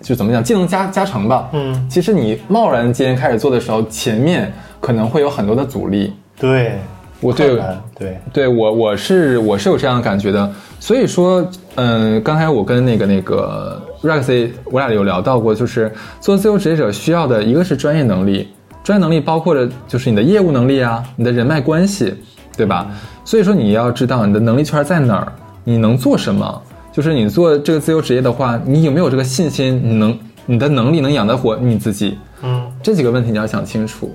[0.00, 6.12] 就怎么讲，技能加加成吧，嗯，其实你贸然间开始做的时候，前面可能会有很多的阻力。
[6.38, 6.78] 对，
[7.20, 7.60] 我对
[7.98, 18.48] 对，对我我是我是有这样的感觉的，所以说，嗯，刚才我跟那个那个 Rexy 我俩有聊到过，就是做自由职业者需要的一个是专业能力，
[18.84, 22.14] 专业能力包括着就是你的业务能力啊，你的人脉关系，
[22.56, 22.88] 对吧？
[23.24, 25.32] 所以说你要知道你的能力圈在哪儿，
[25.64, 34.10] 你能做什么，就是你做这个自由职业的话，你有没有这个信心，你能你的能力能养得活你自己，嗯，这几个问题你要想清楚。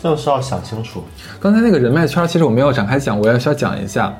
[0.00, 1.02] 这个是要想清楚。
[1.40, 4.12] 刚才那个人脉圈，其实我没有展开讲，我也需要讲一下。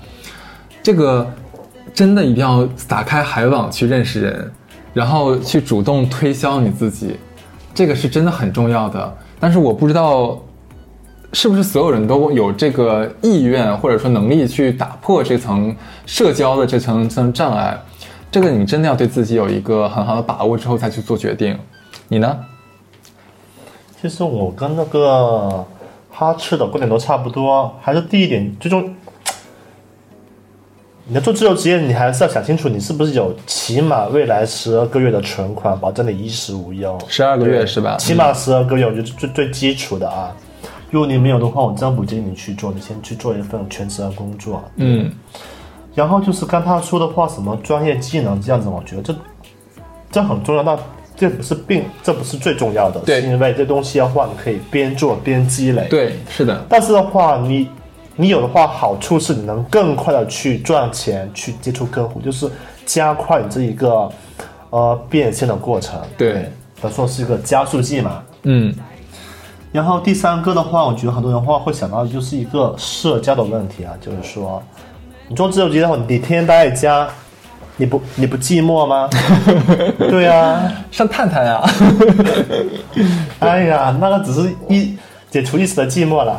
[0.83, 1.27] 这个
[1.93, 4.53] 真的一定要打开海网去认识人，
[4.93, 7.17] 然后去主动推销你自己，
[7.75, 9.17] 这个是真的很重要的。
[9.41, 10.41] 但是我不知道
[11.33, 15.75] 是不是所有人都有这个意愿或者说能力去打破这层
[16.05, 17.79] 社交的这层层障碍。
[18.31, 21.59] 这个你真的要对自己有一个很好的把握之后再去做决定。
[22.09, 22.39] 你呢？
[24.01, 25.65] 其实我跟那个
[26.11, 28.95] 哈吃的观点都差不多，还是第一点，最终
[31.07, 36.99] 你要做自由职业，你还是要想清楚，你是不是有起码未来十二个月的存款，保证你衣食无忧。
[37.09, 37.97] 十二个月是吧？
[37.97, 40.35] 起码十二个月，我觉得最最基础的啊。
[40.93, 44.63] 如果你没有的话，我真不建议你去做，你先去做一份全职的工作。
[44.77, 45.11] 嗯，
[45.95, 49.17] 然后就是刚他说的话，什么专业技能这样子，我觉得这
[50.11, 50.79] 这很重要，但
[51.17, 57.71] 这不是并这不是最重要的，对是因为这东西的话，你可以边做边积累。，对，是的，但是的话，你
[58.15, 62.47] 你有的话，好处是你能更快的去赚钱，去接触客户，就是
[62.85, 64.13] 加快你这一个
[64.69, 65.99] 呃变现的过程。
[66.19, 68.23] 对，等于说是一个加速剂嘛。
[68.43, 68.75] 嗯。
[69.73, 74.63] 然后第三个的话，我觉得很多人话会想到的就是一个社交的问题啊，就是说，
[75.29, 77.09] 你做自由职业的话，你天天待在家，
[77.79, 79.09] 你不你不寂寞吗？
[79.99, 81.65] 对啊，上探探呀、
[83.39, 84.95] 哎呀，那个只是一
[85.31, 86.39] 解除一时的寂寞了。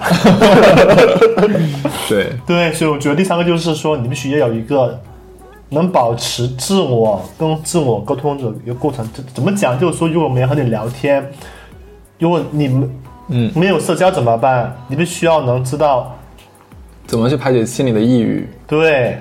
[2.07, 4.99] 对，对，所以我觉得第三个就是说，你必须要有一个
[5.69, 9.03] 能保持自我跟自我沟通的一个过程。
[9.11, 9.79] 怎怎么讲？
[9.79, 11.27] 就是说，如果没人和你聊天，
[12.19, 12.87] 如果你们
[13.29, 14.75] 嗯，没有社交怎么办？
[14.87, 16.11] 你必须要能知道，
[17.07, 18.47] 怎么去排解心里的抑郁？
[18.67, 19.17] 对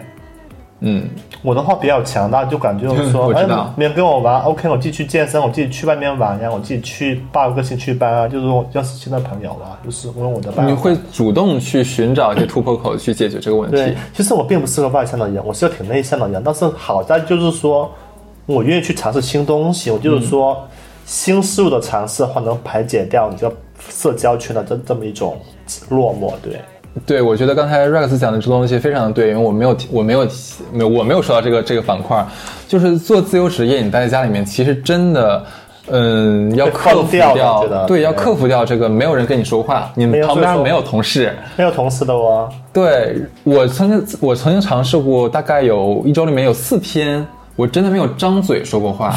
[0.84, 1.08] 嗯，
[1.42, 10.72] 我的话比较强大，就感觉就是说，哎 我知道，没人跟我玩，OK，我自己去健身，我自己去外面玩呀，我自己去报个兴趣班啊，就是说认识新的朋友啊，就是问我的办法。
[10.72, 17.88] 你会主动去寻找一些突破口去解决这个问对题。，其实我并不是个外向的人，我是个挺内向的人，但是好在就是说，
[18.46, 19.88] 我愿意去尝试新东西。
[19.92, 20.60] 我就是说，
[21.06, 23.54] 新事物的尝试的话，能排解掉你这个
[23.90, 25.40] 社交圈的这这么一种
[25.88, 26.32] 落寞。
[26.42, 26.60] 对，
[27.06, 32.24] 对，我觉得刚才 Rex 讲的这东西非常的对，因为我没有提，我没有提没有我没有说到这个这个板块，
[32.68, 35.44] 就是做自由职业，你待在家里面，其实真的
[35.88, 41.36] 嗯，要克服放掉对，要克服掉这个没有人跟你说话，你旁边没有同事。
[41.56, 42.48] 没有同事的哦。
[42.72, 47.26] 对我曾经，我曾经尝试过，大概有一周里面有四天，
[47.56, 49.14] 我真的没有张嘴说过话。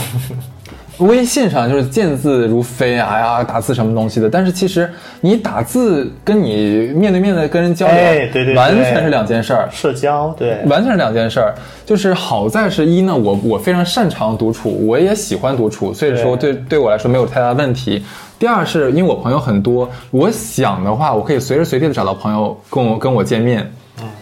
[1.00, 4.30] 微信上就是见字如飞啊，哎呀，打字什么东西的。
[4.30, 4.90] 但是其实
[5.22, 9.68] 你打字跟你面对面的跟人交流，哎对对对完全是两件事儿。
[9.72, 11.54] 社交对，完全是两件事儿，
[11.86, 18.04] 就是好在是一呢，我我非常擅长独处，我也喜欢独处，所以说对对我来说没有太大问题。
[18.38, 23.72] 第二是因为我朋友很多，我想的话，我可以随时随地的找到朋友跟我跟我见面，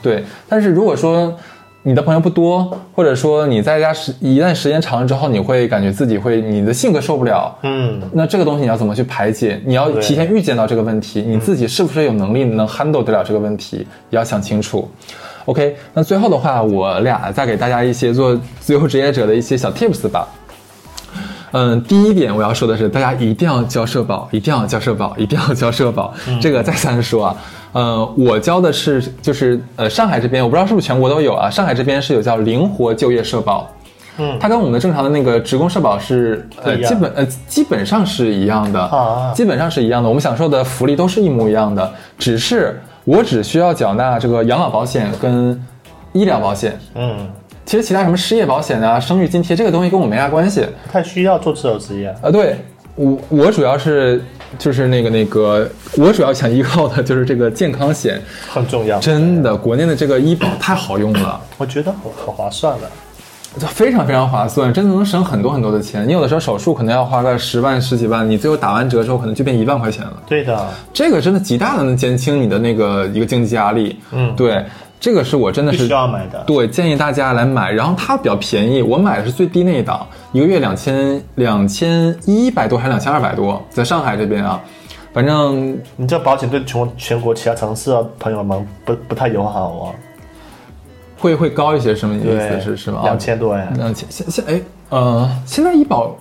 [0.02, 0.24] 对。
[0.48, 1.36] 但是如果说
[1.86, 9.62] 你的朋友不多，或者说你在家时一旦时间长了之后，你会感觉自己会你的性格受不了，嗯，那这个东西你要怎么去排解？
[9.66, 14.90] 你要提前预见到这个问题，你自己是不是有能力能 handle 得了这个问题，也要想清楚。
[15.44, 20.26] OK，那最后的话，我俩再给大家一些做自由职业者的一些小 tips 吧。
[21.54, 26.12] 嗯，第一点我要说的是，大家一定要交社保，一定要交社保，一定要交社保。
[26.41, 27.36] 这个再三说啊，
[27.74, 31.49] 呃，我交的是就是呃上海这边，我不知道是不是全国都有啊。
[31.51, 33.70] 上海这边是有叫灵活就业社保，
[34.18, 34.36] 嗯。
[34.39, 45.64] 它跟我们的正常的那个职工社保是呃基本呃基本上是一样的，啊基本上是一样的，我们享受的福利都是一模一样的，只是我只需要缴纳这个养老保险跟
[46.14, 47.28] 医疗保险，嗯，
[47.74, 50.62] 其实其他什么失业保险啊、生育津贴这个东西跟我没啥关系。
[50.86, 52.08] 不太需要做自由职业。
[52.22, 52.56] 啊，对
[52.94, 54.24] 我我主要是
[54.60, 55.68] 就是那个那个，
[55.98, 61.42] 我主要想依靠的就是这个健康险，很重要，真的，国内的这个医保太好用了。
[61.58, 62.88] 我觉得好好划算了。
[63.60, 66.08] 就非常非常划算，真的能省很多很多的钱。
[66.08, 70.14] 你有的时候手术可能要花个十万十几万，你最后打完折之后可能就变一万块钱了。
[70.28, 74.00] 对的，这个真的极大的能减轻你的那个一个经济压力。
[74.12, 74.64] 嗯对，
[75.04, 76.41] 这个是我真的是需要买的。
[76.47, 77.70] 对建议大家来买。
[77.70, 84.62] 然后它比较便宜，我买的是最低那一档，一个月两千两千一百多还是两千二百多，在上海这边啊，
[85.12, 89.91] 反正你这保险对全国全国其他城市的朋友们不不太友好啊。
[91.18, 93.01] 会会高一些，什么意思，是是吗？
[93.04, 93.68] 两千多呀。
[93.76, 96.16] 两千现现哎呃，现在医保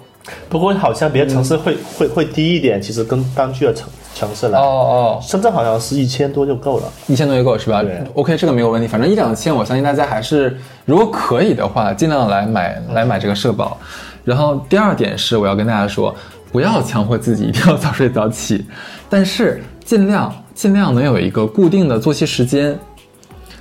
[0.49, 4.59] 不过好像别的城市会会会低一点，其实跟当地的城城市来。
[4.59, 5.19] 哦哦。
[5.23, 6.85] 深圳好像是一千多就够了。
[7.07, 8.89] 一千多就够是吧对？OK，这个没有问题。
[8.89, 13.77] 反正一两千，我相信大家还是如果可以的话，尽量来买来买这个社保。
[14.25, 16.15] 然后第二点是，我要跟大家说，
[16.51, 18.65] 不要强迫自己一定要早睡早起，
[19.09, 22.79] 但是尽量尽量能有一个固定的作息时间。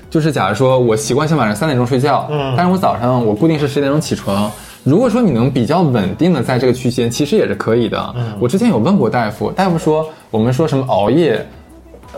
[0.09, 4.51] 就是假如说我习惯性晚上三点钟睡觉，嗯但是我早上我固定是十点钟起床。
[4.83, 8.15] 如果说你能比较稳定的在这个区间，其实也是可以的。
[8.39, 11.45] 我之前有问过大夫，大夫说我们说什么熬夜，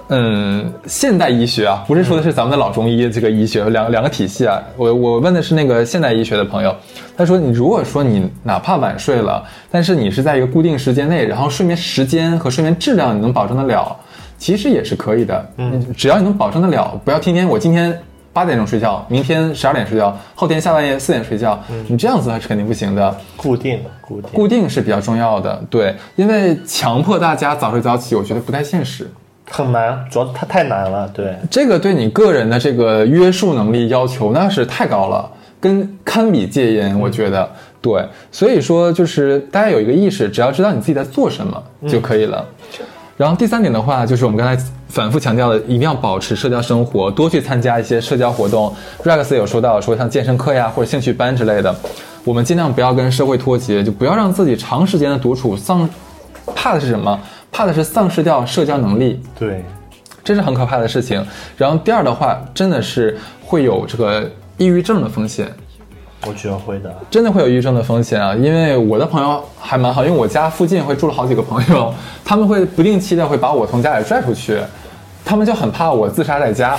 [0.10, 4.62] 嗯，现代医学啊，不是说的是咱们的老中医这个医学两两个体系啊。
[4.78, 6.76] 我我问的是那个现代医学的朋友，
[7.18, 13.96] 他说你如果说你哪怕晚睡了，但是你是在一个固定时间内，然后睡眠时间和睡眠质量你能保证得了，
[14.38, 15.50] 其实也是可以的。
[15.58, 18.00] 嗯，只要你能保证得了，不要天天我今天。
[18.34, 21.58] 八点钟睡觉，明天十二点睡觉，后天下半夜四点睡觉，
[21.88, 23.16] 你这样子是肯定不行的。
[23.38, 24.32] 固定固定。
[24.32, 29.08] 固定是比较重要的，对，因为强迫大家早睡早起，我觉得不太现实。
[29.52, 31.08] 很难，主要它太难了。
[31.10, 35.30] 对，这个对你个人的这个约束能力要求那是太高了，
[35.60, 37.48] 跟堪比戒烟，我觉得
[37.82, 38.04] 对。
[38.32, 42.44] 所以说，就是大家有一个意识，只要知道你自己在做什么就可以了。
[43.16, 44.64] 然后第三点的话，就是我们刚才
[44.94, 48.72] 反复强调的，一定要保持社交生活，多去参加一些社交活动。
[49.04, 51.76] Rex 有说到说像健身课呀或者兴趣班之类的，
[52.24, 55.90] 我们尽量不要跟社会脱节，就不要让自己长时间的独处丧。
[56.56, 57.20] 怕的是什么？
[57.52, 59.20] 怕的是丧失掉社交能力。
[59.40, 59.66] 对，
[60.24, 61.26] 这是很可怕的事情。
[61.58, 65.52] 然后第二的话，真的是会有这个抑郁症的风险，
[66.28, 66.96] 我觉得会的。
[67.10, 68.36] 真的会有抑郁症的风险啊！
[68.36, 71.92] 因为我的朋友还蛮好，因为我家附近会住了好几个朋友，
[72.24, 74.60] 他们会不定期的会把我从家里拽出去。
[75.26, 76.78] 他们就很怕我自杀在家，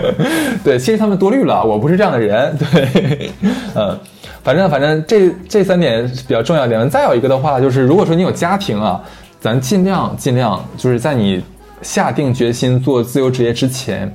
[0.62, 3.30] 对，其实他们多虑了，我不是这样的人，对，
[3.74, 3.98] 嗯，
[4.44, 6.88] 反正反正这这三点比较重要一点。
[6.90, 9.00] 再有一个的话，就是如果说你有家庭啊，
[9.40, 11.42] 咱尽量尽量就是在你
[11.80, 14.14] 下定决心做自由职业之前，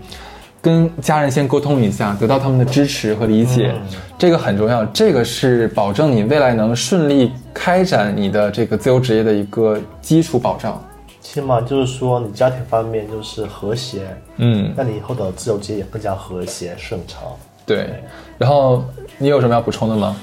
[0.61, 3.73] 跟家人先沟通一下，得到他们的支持和理解，
[4.17, 4.85] 这个很重要。
[4.85, 10.79] 这个是保证你未来能顺利开展你的这个自由职业的一个基础保障。
[11.23, 17.23] 起码就是说，你家庭方面就是和谐，嗯，那你以后的自由职业也更加和谐顺畅。
[17.65, 17.89] 对。
[18.37, 18.83] 然后
[19.17, 20.15] 你有什么要补充的吗？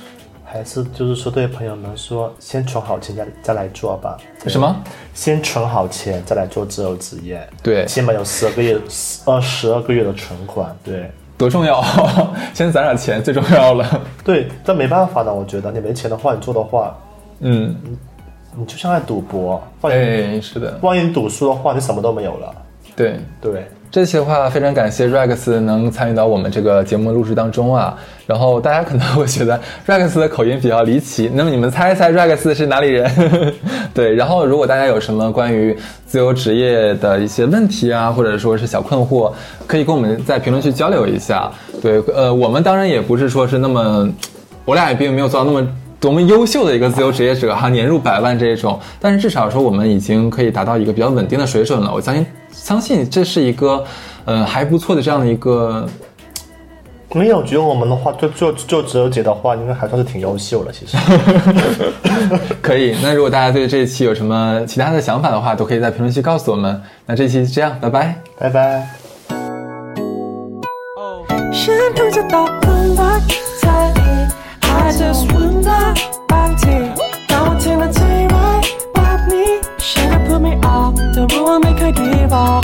[0.44, 4.18] 还是就是说，对朋友们说，先存好钱再再来做吧。
[4.46, 4.76] 什么？
[5.14, 8.78] 先存好钱再来做自由职业，对，起码有十二个月、
[9.24, 10.76] 二十二个月的存款。
[10.84, 11.80] 对，多重要！
[12.52, 14.02] 先攒点钱最重要了。
[14.24, 16.98] 对，但没办法的，我觉得你没钱的话，你做的话，
[17.38, 17.74] 嗯，
[18.56, 22.52] 你就像在赌博，哎，是的，万一你赌输的话，就什么都没有了。
[22.96, 23.18] 对。
[23.40, 27.96] 对，这期的话，非常感谢 Rex 能参与到我们这个节目录制当中啊。
[28.26, 33.10] 然后大家可能会觉得 Rex 的口音比较离奇，那么你们猜一猜 Rex 是哪里人？
[33.94, 39.32] 对，然后如果大家有什么关于自由职业的一些问题啊，或者说是小困惑，
[39.66, 41.50] 可以跟我们在评论区交流一下。
[41.80, 44.08] 对，呃，我们当然也不是说是那么，
[44.66, 45.66] 我俩也并没有做到那么。
[46.00, 51.92] 多么优秀的一个自由职业者哈，年入百万这一种，但是至少说我们已经可以达到一个比较稳定的水准了。
[51.92, 53.84] 我相信，相信这是一个，
[54.24, 55.86] 呃，还不错的这样的一个。
[57.12, 60.70] 没有，觉得我们的话，就就就自由职业的话，应该还算是挺优秀了。
[60.72, 60.96] 其实，
[62.62, 62.94] 可以。
[63.02, 66.80] 那如果大家对这一期有什么其他的想法的话，都可以在评论区告诉我们。
[67.06, 68.88] 那这期就这样，拜拜，拜拜。
[71.52, 71.74] 先
[74.90, 75.94] 不知道怎么在意，还是问了
[76.26, 76.92] 半天。
[77.28, 78.28] 当我听了 T Y
[78.92, 82.60] Pop Me，现在 put me off，但我没开地方。